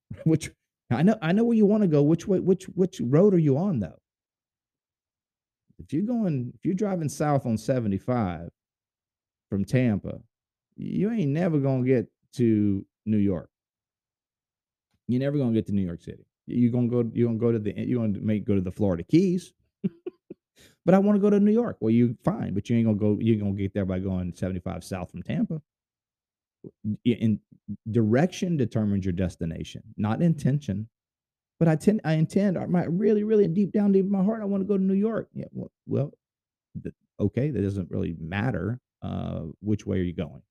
which 0.24 0.50
I 0.90 1.02
know 1.02 1.16
I 1.22 1.32
know 1.32 1.44
where 1.44 1.56
you 1.56 1.66
want 1.66 1.82
to 1.82 1.88
go. 1.88 2.02
Which 2.02 2.26
way 2.26 2.40
which 2.40 2.64
which 2.68 3.00
road 3.00 3.34
are 3.34 3.38
you 3.38 3.56
on 3.58 3.80
though? 3.80 3.98
If 5.78 5.92
you're 5.92 6.02
going 6.02 6.52
if 6.54 6.64
you're 6.64 6.74
driving 6.74 7.08
south 7.08 7.46
on 7.46 7.58
75 7.58 8.50
from 9.50 9.64
Tampa, 9.64 10.20
you 10.76 11.10
ain't 11.10 11.30
never 11.30 11.58
gonna 11.58 11.84
get 11.84 12.08
to 12.34 12.84
New 13.04 13.18
York. 13.18 13.50
You're 15.08 15.20
never 15.20 15.38
gonna 15.38 15.52
get 15.52 15.66
to 15.66 15.72
New 15.72 15.82
York 15.82 16.02
City. 16.02 16.26
You're 16.46 16.72
gonna 16.72 16.88
go. 16.88 17.08
You're 17.12 17.28
gonna 17.28 17.38
go 17.38 17.52
to 17.52 17.58
the. 17.58 17.72
You're 17.76 18.00
gonna 18.00 18.18
make 18.20 18.44
go 18.44 18.54
to 18.54 18.60
the 18.60 18.72
Florida 18.72 19.02
Keys. 19.02 19.52
but 20.84 20.94
I 20.94 20.98
want 20.98 21.16
to 21.16 21.20
go 21.20 21.30
to 21.30 21.40
New 21.40 21.52
York. 21.52 21.76
Well, 21.80 21.90
you 21.90 22.16
fine, 22.24 22.54
but 22.54 22.68
you 22.68 22.76
ain't 22.76 22.86
gonna 22.86 22.98
go. 22.98 23.18
You're 23.20 23.38
gonna 23.38 23.52
get 23.52 23.74
there 23.74 23.84
by 23.84 23.98
going 23.98 24.34
75 24.34 24.84
south 24.84 25.10
from 25.10 25.22
Tampa. 25.22 25.60
In 27.04 27.40
direction 27.90 28.56
determines 28.56 29.04
your 29.04 29.12
destination, 29.12 29.82
not 29.96 30.22
intention. 30.22 30.88
But 31.58 31.68
I 31.68 31.76
tend, 31.76 32.02
I 32.04 32.14
intend, 32.14 32.58
I 32.58 32.66
might 32.66 32.90
really, 32.90 33.24
really 33.24 33.48
deep 33.48 33.72
down, 33.72 33.92
deep 33.92 34.04
in 34.04 34.12
my 34.12 34.22
heart, 34.22 34.42
I 34.42 34.44
want 34.44 34.62
to 34.62 34.66
go 34.66 34.76
to 34.76 34.82
New 34.82 34.94
York. 34.94 35.28
Yeah, 35.34 35.46
well, 35.52 35.70
well 35.86 36.12
okay, 37.18 37.50
that 37.50 37.62
doesn't 37.62 37.90
really 37.90 38.14
matter. 38.20 38.78
Uh, 39.02 39.44
which 39.60 39.86
way 39.86 40.00
are 40.00 40.04
you 40.04 40.14
going? 40.14 40.42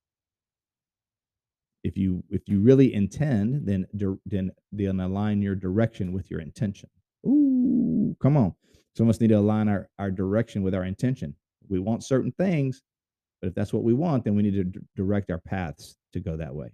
if 1.86 1.96
you 1.96 2.22
if 2.30 2.42
you 2.48 2.60
really 2.60 2.92
intend, 2.92 3.64
then 3.64 3.86
then 4.24 4.50
then 4.72 5.00
align 5.00 5.40
your 5.40 5.54
direction 5.54 6.12
with 6.12 6.30
your 6.30 6.40
intention. 6.40 6.90
Ooh, 7.24 8.16
come 8.20 8.36
on. 8.36 8.54
Some 8.96 9.06
of 9.06 9.14
us 9.14 9.20
need 9.20 9.28
to 9.28 9.34
align 9.34 9.68
our, 9.68 9.88
our 9.98 10.10
direction 10.10 10.62
with 10.62 10.74
our 10.74 10.84
intention. 10.84 11.34
We 11.68 11.78
want 11.78 12.02
certain 12.02 12.32
things, 12.32 12.82
but 13.40 13.48
if 13.48 13.54
that's 13.54 13.72
what 13.72 13.84
we 13.84 13.92
want, 13.92 14.24
then 14.24 14.34
we 14.34 14.42
need 14.42 14.54
to 14.54 14.64
d- 14.64 14.80
direct 14.96 15.30
our 15.30 15.38
paths 15.38 15.96
to 16.12 16.20
go 16.20 16.36
that 16.36 16.54
way. 16.54 16.72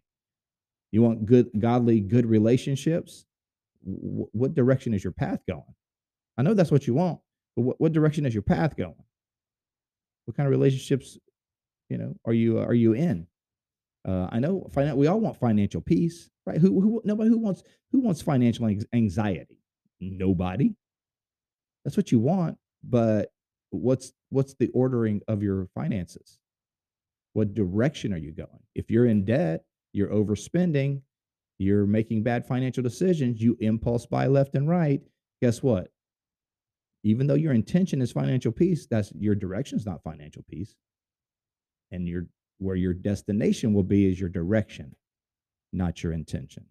You 0.93 1.03
want 1.03 1.27
good, 1.27 1.51
godly, 1.59 2.01
good 2.01 2.27
relationships. 2.27 3.27
What 3.85 4.55
direction 4.55 4.95
is 4.95 5.03
your 5.03 5.13
path 5.13 5.41
going? 5.49 5.75
I 6.39 6.43
know 6.43 6.55
that's 6.55 6.71
what 6.71 6.87
you 6.87 6.95
want, 6.95 7.21
but 7.57 7.63
what, 7.63 7.81
what 7.81 7.93
direction 7.93 8.27
is 8.27 8.35
your 8.35 8.43
path 8.43 8.77
going? 8.77 8.95
What 10.25 10.37
kind 10.37 10.47
of 10.47 10.51
relationships, 10.51 11.19
you 11.89 11.99
know, 11.99 12.15
are 12.25 12.33
you 12.33 12.59
are 12.59 12.75
you 12.75 12.93
in? 12.93 13.27
Uh, 14.07 14.29
I 14.31 14.41
know 14.41 14.69
we 14.95 15.07
all 15.07 15.21
want 15.21 15.39
financial 15.39 15.81
peace, 15.81 16.31
right? 16.47 16.61
Who, 16.61 16.81
who, 16.81 17.03
nobody 17.05 17.31
who 17.31 17.39
wants 17.39 17.63
who 17.93 18.01
wants 18.01 18.23
financial 18.23 18.69
anxiety? 18.93 19.59
Nobody. 20.01 20.75
That's 21.85 21.97
what 21.97 22.13
you 22.13 22.19
want, 22.19 22.59
but 22.83 23.33
what's 23.71 24.13
what's 24.31 24.55
the 24.55 24.69
ordering 24.69 25.21
of 25.29 25.43
your 25.43 25.69
finances? 25.75 26.39
What 27.33 27.55
direction 27.55 28.13
are 28.13 28.19
you 28.19 28.33
going? 28.33 28.63
If 28.75 28.91
you're 28.91 29.07
in 29.07 29.25
debt, 29.25 29.65
you're 29.93 30.09
overspending, 30.09 31.03
you're 31.63 31.87
making 31.87 32.23
bad 32.23 32.47
financial 32.47 32.83
decisions, 32.83 33.41
you 33.41 33.57
impulse 33.61 34.07
buy 34.07 34.27
left 34.27 34.55
and 34.55 34.69
right. 34.69 35.01
Guess 35.41 35.63
what? 35.63 35.89
Even 37.05 37.27
though 37.27 37.35
your 37.35 37.53
intention 37.53 38.01
is 38.01 38.13
financial 38.13 38.53
peace, 38.53 38.87
that's 38.87 39.13
your 39.19 39.35
direction 39.35 39.79
is 39.79 39.87
not 39.87 40.03
financial 40.03 40.45
peace. 40.49 40.77
And 41.91 42.09
your 42.09 42.27
where 42.59 42.77
your 42.77 42.95
destination 42.95 43.75
will 43.75 43.83
be 43.83 44.11
is 44.11 44.21
your 44.21 44.29
direction, 44.29 44.95
not 45.73 46.03
your 46.03 46.13
intention. 46.13 46.65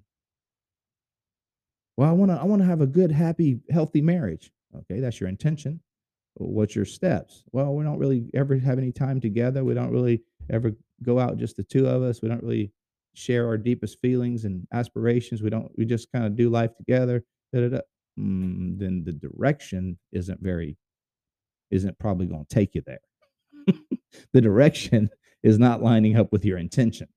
Well, 1.97 2.09
I 2.09 2.13
want 2.13 2.31
to 2.31 2.39
I 2.39 2.45
want 2.45 2.61
to 2.61 2.67
have 2.67 2.81
a 2.81 2.87
good, 2.87 3.11
happy, 3.11 3.59
healthy 3.69 4.01
marriage. 4.01 4.51
Okay, 4.75 4.99
that's 4.99 5.19
your 5.19 5.29
intention. 5.29 5.81
What's 6.35 6.75
your 6.75 6.85
steps? 6.85 7.43
Well, 7.51 7.75
we 7.75 7.83
don't 7.83 7.99
really 7.99 8.29
ever 8.33 8.57
have 8.57 8.77
any 8.77 8.91
time 8.91 9.19
together. 9.19 9.63
We 9.65 9.73
don't 9.73 9.91
really 9.91 10.23
ever 10.49 10.71
go 11.03 11.19
out 11.19 11.37
just 11.37 11.57
the 11.57 11.63
two 11.63 11.87
of 11.87 12.01
us. 12.01 12.21
We 12.21 12.29
don't 12.29 12.41
really 12.41 12.71
share 13.13 13.47
our 13.47 13.57
deepest 13.57 13.99
feelings 14.01 14.45
and 14.45 14.67
aspirations. 14.73 15.41
We 15.41 15.49
don't. 15.49 15.71
We 15.77 15.85
just 15.85 16.11
kind 16.11 16.25
of 16.25 16.35
do 16.35 16.49
life 16.49 16.75
together. 16.77 17.23
Mm, 17.53 18.77
then 18.79 19.03
the 19.05 19.13
direction 19.13 19.97
isn't 20.11 20.41
very 20.41 20.77
isn't 21.71 21.97
probably 21.99 22.25
going 22.25 22.45
to 22.45 22.53
take 22.53 22.75
you 22.75 22.81
there. 22.85 22.99
the 24.33 24.41
direction 24.41 25.09
is 25.43 25.57
not 25.57 25.81
lining 25.81 26.17
up 26.17 26.31
with 26.31 26.45
your 26.45 26.57
intention. 26.57 27.07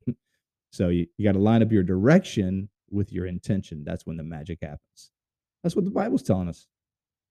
so 0.70 0.88
you, 0.88 1.07
you 1.18 1.24
got 1.24 1.33
to 1.33 1.40
line 1.40 1.62
up 1.62 1.72
your 1.72 1.83
direction 1.83 2.68
with 2.90 3.12
your 3.12 3.26
intention. 3.26 3.83
That's 3.85 4.07
when 4.07 4.16
the 4.16 4.22
magic 4.22 4.61
happens. 4.62 5.11
That's 5.62 5.74
what 5.74 5.85
the 5.85 5.90
Bible's 5.90 6.22
telling 6.22 6.48
us. 6.48 6.66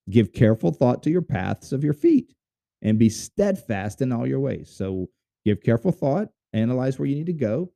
Give 0.09 0.33
careful 0.33 0.71
thought 0.71 1.01
to 1.03 1.09
your 1.09 1.21
paths 1.21 1.71
of 1.71 1.83
your 1.83 1.93
feet 1.93 2.33
and 2.81 2.99
be 2.99 3.09
steadfast 3.09 4.01
in 4.01 4.11
all 4.11 4.27
your 4.27 4.41
ways. 4.41 4.73
So 4.75 5.09
give 5.45 5.63
careful 5.63 5.93
thought, 5.93 6.27
analyze 6.51 6.99
where 6.99 7.07
you 7.07 7.15
need 7.15 7.27
to 7.27 7.33
go, 7.33 7.71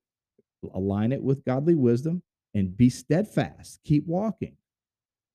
align 0.73 1.11
it 1.11 1.21
with 1.21 1.45
godly 1.45 1.75
wisdom, 1.75 2.23
and 2.53 2.75
be 2.75 2.89
steadfast. 2.89 3.79
Keep 3.85 4.07
walking. 4.07 4.55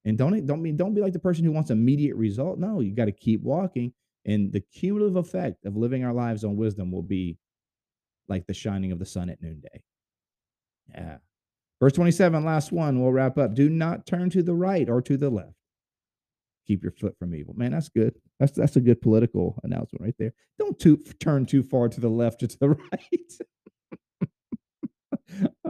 And 0.05 0.19
don't 0.19 0.45
don't 0.47 0.63
mean 0.63 0.77
don't 0.77 0.95
be 0.95 1.01
like 1.01 1.13
the 1.13 1.19
person 1.19 1.45
who 1.45 1.53
wants 1.53 1.71
immediate 1.71 2.17
result. 2.17 2.59
No, 2.59 2.81
you 2.81 2.95
got 2.95 3.05
to 3.05 3.13
keep 3.13 3.43
walking. 3.43 3.93
And 4.25 4.53
the 4.53 4.61
cumulative 4.61 5.17
effect 5.17 5.65
of 5.65 5.77
living 5.77 6.05
our 6.05 6.13
lives 6.13 6.45
on 6.45 6.57
wisdom 6.57 6.93
will 6.93 7.03
be 7.03 7.39
like 8.29 8.47
the 8.47 8.55
shining 8.55 8.93
of 8.93 8.99
the 8.99 9.07
sun 9.07 9.31
at 9.31 9.43
noonday. 9.43 9.83
Yeah. 10.95 11.19
Verse 11.81 11.93
27, 11.95 12.45
last 12.45 12.71
one, 12.71 13.01
we'll 13.01 13.11
wrap 13.11 13.39
up. 13.39 13.55
Do 13.55 13.69
not 13.69 14.07
turn 14.07 14.31
to 14.31 14.43
the 14.43 14.55
right 14.55 14.89
or 14.89 15.03
to 15.03 15.17
the 15.17 15.31
left. 15.31 15.55
Keep 16.69 16.85
your 16.85 16.93
foot 16.93 17.19
from 17.19 17.35
evil. 17.35 17.55
Man, 17.55 17.73
that's 17.73 17.89
good. 17.89 18.15
That's 18.39 18.53
that's 18.53 18.77
a 18.77 18.81
good 18.81 19.01
political 19.03 19.59
announcement 19.65 20.03
right 20.03 20.15
there. 20.19 20.33
Don't 20.61 20.79
too, 20.79 20.99
turn 21.19 21.45
too 21.45 21.65
far 21.65 21.89
to 21.89 22.01
the 22.01 22.09
left 22.09 22.43
or 22.45 22.47
to 22.47 22.59
the 22.59 22.69
right. 22.93 23.33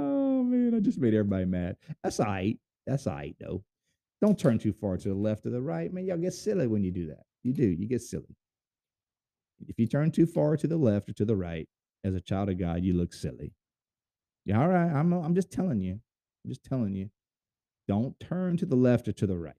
Oh 0.03 0.43
man, 0.43 0.75
I 0.75 0.81
just 0.81 0.99
made 0.99 1.15
everybody 1.15 1.45
mad. 1.45 1.77
That's 2.03 2.21
all 2.21 2.27
right. 2.27 2.59
That's 2.87 3.07
all 3.07 3.15
right 3.15 3.37
though. 3.41 3.63
Don't 4.21 4.39
turn 4.39 4.59
too 4.59 4.73
far 4.73 4.97
to 4.97 5.09
the 5.09 5.15
left 5.15 5.47
or 5.47 5.51
the 5.51 5.61
right. 5.61 5.93
Man, 5.93 6.07
y'all 6.07 6.17
get 6.17 6.35
silly 6.35 6.67
when 6.67 6.85
you 6.85 6.93
do 6.93 7.09
that. 7.09 7.25
You 7.43 7.53
do. 7.53 7.67
You 7.67 7.89
get 7.89 8.03
silly. 8.03 8.37
If 9.67 9.79
you 9.79 9.87
turn 9.87 10.11
too 10.11 10.27
far 10.27 10.57
to 10.57 10.67
the 10.67 10.77
left 10.77 11.09
or 11.09 11.13
to 11.15 11.25
the 11.25 11.37
right, 11.37 11.69
as 12.05 12.15
a 12.15 12.21
child 12.21 12.49
of 12.49 12.59
God, 12.59 12.85
you 12.85 12.95
look 12.95 13.13
silly. 13.13 13.53
Yeah, 14.45 14.61
all 14.61 14.69
right. 14.69 14.91
I'm 14.91 15.13
I'm 15.13 15.35
just 15.35 15.51
telling 15.51 15.81
you. 15.81 16.01
I'm 16.45 16.51
just 16.51 16.65
telling 16.65 16.95
you. 16.95 17.11
Don't 17.89 18.19
turn 18.21 18.57
to 18.59 18.67
the 18.67 18.77
left 18.77 19.09
or 19.09 19.13
to 19.13 19.27
the 19.27 19.37
right. 19.37 19.55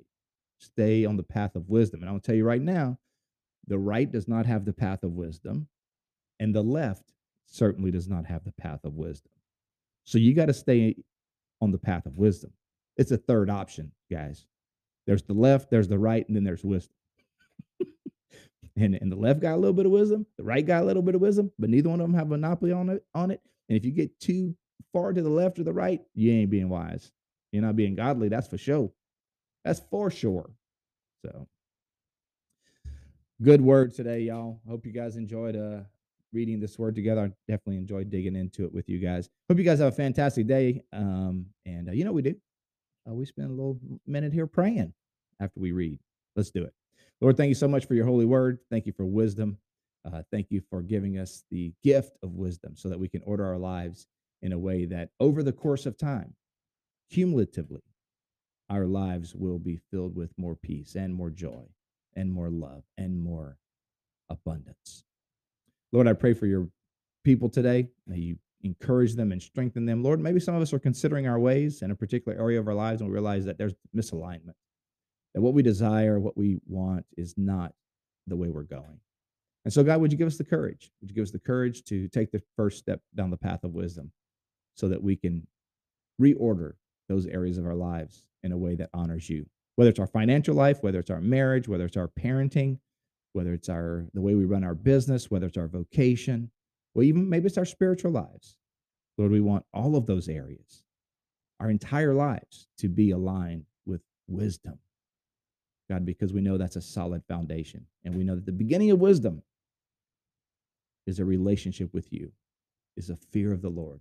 Stay 0.60 1.06
on 1.06 1.17
the 1.17 1.23
path 1.23 1.56
of 1.56 1.69
wisdom. 1.69 2.01
And 2.01 2.10
I'll 2.10 2.19
tell 2.19 2.36
you 2.36 2.45
right 2.45 2.62
now, 2.62 2.97
the 3.67 3.77
right 3.77 4.10
does 4.10 4.27
not 4.27 4.45
have 4.45 4.65
the 4.65 4.73
path 4.73 5.03
of 5.03 5.12
wisdom, 5.12 5.67
and 6.39 6.56
the 6.56 6.63
left 6.63 7.13
certainly 7.45 7.91
does 7.91 8.08
not 8.08 8.25
have 8.25 8.43
the 8.45 8.53
path 8.53 8.86
of 8.86 8.95
wisdom. 8.95 9.33
So 10.05 10.17
you 10.17 10.33
got 10.33 10.47
to 10.47 10.53
stay 10.53 10.95
on 11.61 11.71
the 11.71 11.77
path 11.77 12.05
of 12.05 12.17
wisdom. 12.17 12.51
It's 12.97 13.11
a 13.11 13.17
third 13.17 13.49
option, 13.49 13.91
guys. 14.11 14.45
There's 15.07 15.23
the 15.23 15.33
left, 15.33 15.69
there's 15.69 15.87
the 15.87 15.99
right, 15.99 16.27
and 16.27 16.35
then 16.35 16.43
there's 16.43 16.63
wisdom. 16.63 16.95
and, 18.77 18.95
and 18.95 19.11
the 19.11 19.15
left 19.15 19.41
got 19.41 19.55
a 19.55 19.57
little 19.57 19.73
bit 19.73 19.85
of 19.85 19.91
wisdom, 19.91 20.25
the 20.37 20.43
right 20.43 20.65
got 20.65 20.83
a 20.83 20.85
little 20.85 21.01
bit 21.01 21.15
of 21.15 21.21
wisdom, 21.21 21.51
but 21.59 21.69
neither 21.69 21.89
one 21.89 21.99
of 21.99 22.07
them 22.07 22.15
have 22.15 22.27
monopoly 22.27 22.71
on 22.71 22.89
it 22.89 23.03
on 23.13 23.31
it. 23.31 23.41
And 23.69 23.77
if 23.77 23.85
you 23.85 23.91
get 23.91 24.19
too 24.19 24.55
far 24.91 25.13
to 25.13 25.21
the 25.21 25.29
left 25.29 25.59
or 25.59 25.63
the 25.63 25.73
right, 25.73 26.01
you 26.13 26.31
ain't 26.31 26.49
being 26.49 26.69
wise. 26.69 27.11
You're 27.51 27.63
not 27.63 27.75
being 27.75 27.95
godly, 27.95 28.29
that's 28.29 28.47
for 28.47 28.57
sure. 28.57 28.91
That's 29.65 29.81
for 29.89 30.09
sure. 30.11 30.49
So 31.25 31.47
good 33.41 33.61
word 33.61 33.93
today, 33.93 34.21
y'all. 34.21 34.59
Hope 34.67 34.85
you 34.85 34.91
guys 34.91 35.15
enjoyed 35.17 35.55
uh 35.55 35.81
reading 36.34 36.60
this 36.60 36.78
word 36.80 36.96
together. 36.96 37.22
I 37.22 37.52
definitely 37.52 37.78
enjoyed 37.78 38.10
digging 38.10 38.36
into 38.36 38.65
it 38.65 38.74
with 38.74 38.89
you 38.89 39.00
guys. 39.00 39.30
Hope 39.50 39.58
you 39.58 39.63
guys 39.63 39.80
have 39.80 39.93
a 39.93 39.96
fantastic 39.96 40.48
day. 40.48 40.82
Um, 40.91 41.48
and 41.65 41.89
uh, 41.89 41.91
you 41.91 42.04
know 42.04 42.12
we 42.12 42.22
do? 42.22 42.36
Uh, 43.08 43.13
we 43.13 43.26
spend 43.26 43.50
a 43.50 43.54
little 43.54 43.80
minute 44.08 44.34
here 44.34 44.48
praying 44.48 44.93
after 45.39 45.60
we 45.60 45.72
read. 45.72 46.00
Let's 46.36 46.52
do 46.52 46.63
it. 46.63 46.74
Lord, 47.22 47.38
thank 47.38 47.50
you 47.50 47.56
so 47.56 47.67
much 47.67 47.86
for 47.86 47.93
your 47.93 48.06
holy 48.06 48.26
word. 48.26 48.60
Thank 48.69 48.86
you 48.86 48.93
for 48.93 49.06
wisdom. 49.06 49.58
Uh, 50.06 50.24
thank 50.32 50.48
you 50.50 50.62
for 50.69 50.82
giving 50.82 51.17
us 51.17 51.43
the 51.50 51.74
gift 51.84 52.17
of 52.24 52.34
wisdom 52.34 52.76
so 52.76 52.89
that 52.89 53.00
we 53.00 53.08
can 53.08 53.22
order 53.26 53.46
our 53.46 53.58
lives 53.58 54.08
in 54.41 54.52
a 54.52 54.60
way 54.60 54.86
that 54.86 55.10
over 55.19 55.43
the 55.43 55.54
course 55.54 55.86
of 55.86 55.98
time, 55.98 56.36
cumulatively, 57.10 57.82
our 58.69 58.86
lives 58.86 59.36
will 59.36 59.60
be 59.60 59.80
filled 59.91 60.15
with 60.15 60.38
more 60.38 60.56
peace 60.56 60.96
and 60.96 61.13
more 61.13 61.30
joy 61.30 61.63
and 62.15 62.32
more 62.32 62.50
love 62.50 62.84
and 62.98 63.22
more 63.22 63.58
abundance. 64.30 65.06
Lord, 65.93 66.08
I 66.08 66.13
pray 66.13 66.34
for 66.34 66.47
your 66.47 66.67
people 67.23 67.49
today. 67.49 67.88
May 68.08 68.17
you 68.17 68.38
encourage 68.63 69.13
them 69.13 69.32
and 69.32 69.41
strengthen 69.41 69.86
them. 69.86 70.01
Lord, 70.03 70.19
maybe 70.19 70.39
some 70.39 70.56
of 70.56 70.62
us 70.62 70.73
are 70.73 70.79
considering 70.79 71.27
our 71.27 71.39
ways 71.39 71.84
in 71.84 71.91
a 71.91 71.95
particular 71.95 72.38
area 72.38 72.60
of 72.60 72.67
our 72.67 72.73
lives 72.73 72.99
and 72.99 73.10
we 73.10 73.13
realize 73.13 73.45
that 73.45 73.58
there's 73.60 73.75
misalignment, 73.95 74.56
that 75.36 75.41
what 75.41 75.53
we 75.53 75.62
desire, 75.62 76.19
what 76.19 76.36
we 76.36 76.58
want 76.67 77.06
is 77.15 77.36
not 77.38 77.73
the 78.25 78.36
way 78.36 78.49
we're 78.49 78.63
going. 78.63 78.99
And 79.65 79.73
so, 79.73 79.84
God, 79.84 80.01
would 80.01 80.12
you 80.12 80.17
give 80.17 80.27
us 80.27 80.38
the 80.38 80.43
courage? 80.43 80.91
Would 80.99 81.10
you 81.12 81.15
give 81.15 81.23
us 81.23 81.32
the 81.32 81.39
courage 81.39 81.84
to 81.86 82.08
take 82.08 82.32
the 82.32 82.41
first 82.58 82.79
step 82.79 82.99
down 83.15 83.29
the 83.29 83.38
path 83.38 83.63
of 83.63 83.71
wisdom 83.71 84.12
so 84.75 84.89
that 84.89 85.01
we 85.01 85.15
can 85.15 85.45
reorder 86.19 86.73
those 87.08 87.27
areas 87.27 87.58
of 87.58 87.65
our 87.65 87.75
lives 87.75 88.25
in 88.41 88.51
a 88.51 88.58
way 88.58 88.75
that 88.75 88.89
honors 88.93 89.29
you? 89.29 89.45
Whether 89.75 89.91
it's 89.91 89.99
our 89.99 90.08
financial 90.08 90.56
life, 90.56 90.82
whether 90.82 90.99
it's 90.99 91.10
our 91.12 91.21
marriage, 91.21 91.67
whether 91.67 91.86
it's 91.86 91.97
our 91.97 92.08
parenting, 92.10 92.79
whether 93.34 93.54
it's 93.54 93.69
our 93.69 94.06
the 94.13 94.22
way 94.22 94.36
we 94.36 94.46
run 94.46 94.63
our 94.63 94.76
business, 94.76 95.30
whether 95.30 95.48
it's 95.48 95.58
our 95.58 95.67
vocation, 95.67 96.50
well, 96.93 97.04
even 97.04 97.30
maybe 97.30 97.48
it's 97.48 97.58
our 97.58 97.65
spiritual 97.65 98.12
lives. 98.12 98.58
Lord, 99.17 99.32
we 99.32 99.41
want 99.41 99.65
all 99.74 99.96
of 99.96 100.06
those 100.06 100.28
areas, 100.28 100.84
our 101.60 101.69
entire 101.69 102.13
lives, 102.13 102.67
to 102.80 102.88
be 102.88 103.12
aligned 103.12 103.65
with 103.86 104.02
wisdom. 104.28 104.80
God, 105.89 106.06
because 106.06 106.34
we 106.34 106.41
know 106.41 106.58
that's 106.58 106.78
a 106.78 106.82
solid 106.82 107.24
foundation. 107.28 107.86
And 108.06 108.15
we 108.15 108.24
know 108.24 108.36
that 108.36 108.46
the 108.46 108.52
beginning 108.52 108.91
of 108.91 109.00
wisdom 109.00 109.43
is 111.06 111.19
a 111.19 111.26
relationship 111.26 111.93
with 111.93 112.12
you, 112.12 112.32
is 112.96 113.10
a 113.10 113.15
fear 113.15 113.52
of 113.54 113.62
the 113.62 113.69
Lord. 113.69 114.00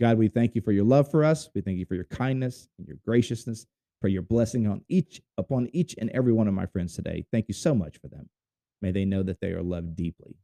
God, 0.00 0.18
we 0.18 0.28
thank 0.28 0.54
you 0.54 0.60
for 0.60 0.72
your 0.72 0.84
love 0.84 1.10
for 1.10 1.24
us. 1.24 1.48
We 1.54 1.60
thank 1.60 1.78
you 1.78 1.86
for 1.86 1.94
your 1.94 2.04
kindness 2.04 2.68
and 2.78 2.86
your 2.86 2.98
graciousness, 3.04 3.66
for 4.04 4.08
your 4.08 4.20
blessing 4.20 4.66
on 4.66 4.84
each 4.86 5.22
upon 5.38 5.66
each 5.72 5.94
and 5.96 6.10
every 6.10 6.34
one 6.34 6.46
of 6.46 6.52
my 6.52 6.66
friends 6.66 6.94
today. 6.94 7.24
Thank 7.32 7.48
you 7.48 7.54
so 7.54 7.74
much 7.74 7.96
for 8.02 8.08
them. 8.08 8.28
May 8.82 8.90
they 8.90 9.06
know 9.06 9.22
that 9.22 9.40
they 9.40 9.52
are 9.52 9.62
loved 9.62 9.96
deeply 9.96 10.36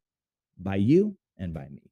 by 0.58 0.76
you 0.76 1.14
and 1.36 1.52
by 1.52 1.68
me. 1.68 1.82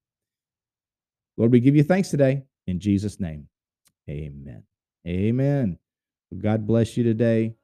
Lord, 1.37 1.53
we 1.53 1.61
give 1.61 1.77
you 1.77 1.83
thanks 1.83 2.09
today 2.09 2.45
in 2.67 2.81
Jesus' 2.81 3.21
name. 3.21 3.49
Amen. 4.09 4.63
Amen. 5.07 5.79
God 6.41 6.67
bless 6.67 6.97
you 6.97 7.05
today. 7.05 7.55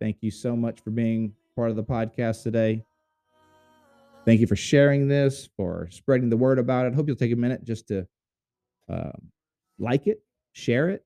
Thank 0.00 0.16
you 0.22 0.32
so 0.32 0.56
much 0.56 0.80
for 0.80 0.90
being 0.90 1.32
part 1.54 1.70
of 1.70 1.76
the 1.76 1.84
podcast 1.84 2.42
today. 2.42 2.82
Thank 4.24 4.40
you 4.40 4.48
for 4.48 4.56
sharing 4.56 5.06
this, 5.06 5.48
for 5.56 5.86
spreading 5.92 6.28
the 6.28 6.36
word 6.36 6.58
about 6.58 6.86
it. 6.86 6.94
Hope 6.94 7.06
you'll 7.06 7.14
take 7.14 7.30
a 7.30 7.36
minute 7.36 7.62
just 7.62 7.86
to 7.86 8.04
um, 8.88 9.30
like 9.78 10.08
it, 10.08 10.24
share 10.54 10.88
it, 10.88 11.05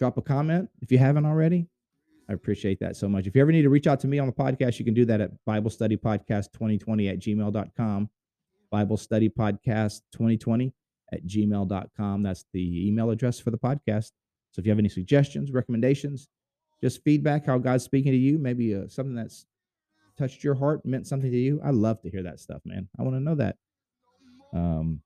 drop 0.00 0.16
a 0.16 0.22
comment 0.22 0.68
if 0.80 0.90
you 0.90 0.96
haven't 0.96 1.26
already. 1.26 1.68
I 2.28 2.32
appreciate 2.32 2.80
that 2.80 2.96
so 2.96 3.06
much. 3.06 3.26
If 3.26 3.36
you 3.36 3.42
ever 3.42 3.52
need 3.52 3.62
to 3.62 3.68
reach 3.68 3.86
out 3.86 4.00
to 4.00 4.08
me 4.08 4.18
on 4.18 4.26
the 4.26 4.32
podcast, 4.32 4.78
you 4.78 4.84
can 4.84 4.94
do 4.94 5.04
that 5.04 5.20
at 5.20 5.30
Bible 5.44 5.68
Study 5.68 5.96
Podcast 5.96 6.52
2020 6.54 7.08
at 7.08 7.18
gmail.com. 7.18 8.08
Bible 8.70 8.96
Study 8.96 9.28
Podcast 9.28 10.00
2020 10.12 10.72
at 11.12 11.26
gmail.com. 11.26 12.22
That's 12.22 12.46
the 12.54 12.88
email 12.88 13.10
address 13.10 13.40
for 13.40 13.50
the 13.50 13.58
podcast. 13.58 14.12
So 14.52 14.60
if 14.60 14.64
you 14.64 14.70
have 14.70 14.78
any 14.78 14.88
suggestions, 14.88 15.52
recommendations, 15.52 16.28
just 16.82 17.04
feedback 17.04 17.44
how 17.44 17.58
God's 17.58 17.84
speaking 17.84 18.12
to 18.12 18.18
you, 18.18 18.38
maybe 18.38 18.74
uh, 18.74 18.88
something 18.88 19.14
that's 19.14 19.44
touched 20.16 20.42
your 20.42 20.54
heart, 20.54 20.86
meant 20.86 21.08
something 21.08 21.30
to 21.30 21.36
you. 21.36 21.60
I 21.62 21.70
love 21.70 22.00
to 22.02 22.10
hear 22.10 22.22
that 22.22 22.40
stuff, 22.40 22.62
man. 22.64 22.88
I 22.98 23.02
want 23.02 23.16
to 23.16 23.20
know 23.20 23.34
that. 23.34 23.56
Um, 24.54 25.02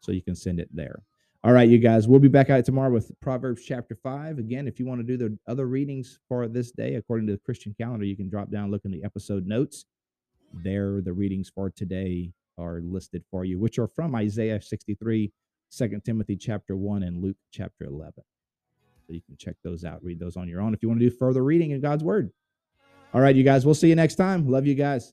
so 0.00 0.12
you 0.12 0.22
can 0.22 0.36
send 0.36 0.60
it 0.60 0.68
there. 0.72 1.02
All 1.46 1.52
right, 1.52 1.68
you 1.68 1.78
guys, 1.78 2.08
we'll 2.08 2.18
be 2.18 2.26
back 2.26 2.50
out 2.50 2.64
tomorrow 2.64 2.90
with 2.90 3.12
Proverbs 3.20 3.62
chapter 3.64 3.94
five. 3.94 4.38
Again, 4.38 4.66
if 4.66 4.80
you 4.80 4.84
want 4.84 4.98
to 4.98 5.06
do 5.06 5.16
the 5.16 5.38
other 5.46 5.66
readings 5.66 6.18
for 6.28 6.48
this 6.48 6.72
day, 6.72 6.96
according 6.96 7.28
to 7.28 7.34
the 7.34 7.38
Christian 7.38 7.72
calendar, 7.78 8.04
you 8.04 8.16
can 8.16 8.28
drop 8.28 8.50
down, 8.50 8.72
look 8.72 8.84
in 8.84 8.90
the 8.90 9.04
episode 9.04 9.46
notes. 9.46 9.84
There, 10.52 11.00
the 11.00 11.12
readings 11.12 11.48
for 11.48 11.70
today 11.70 12.32
are 12.58 12.80
listed 12.82 13.22
for 13.30 13.44
you, 13.44 13.60
which 13.60 13.78
are 13.78 13.86
from 13.86 14.16
Isaiah 14.16 14.60
63, 14.60 15.30
2 15.70 16.00
Timothy 16.04 16.36
chapter 16.36 16.74
1, 16.74 17.04
and 17.04 17.22
Luke 17.22 17.36
chapter 17.52 17.84
11. 17.84 18.14
So 19.06 19.12
you 19.12 19.22
can 19.24 19.36
check 19.36 19.54
those 19.62 19.84
out, 19.84 20.02
read 20.02 20.18
those 20.18 20.36
on 20.36 20.48
your 20.48 20.60
own 20.60 20.74
if 20.74 20.82
you 20.82 20.88
want 20.88 21.00
to 21.00 21.08
do 21.08 21.14
further 21.14 21.44
reading 21.44 21.70
in 21.70 21.80
God's 21.80 22.02
Word. 22.02 22.32
All 23.14 23.20
right, 23.20 23.36
you 23.36 23.44
guys, 23.44 23.64
we'll 23.64 23.76
see 23.76 23.88
you 23.88 23.94
next 23.94 24.16
time. 24.16 24.48
Love 24.48 24.66
you 24.66 24.74
guys. 24.74 25.12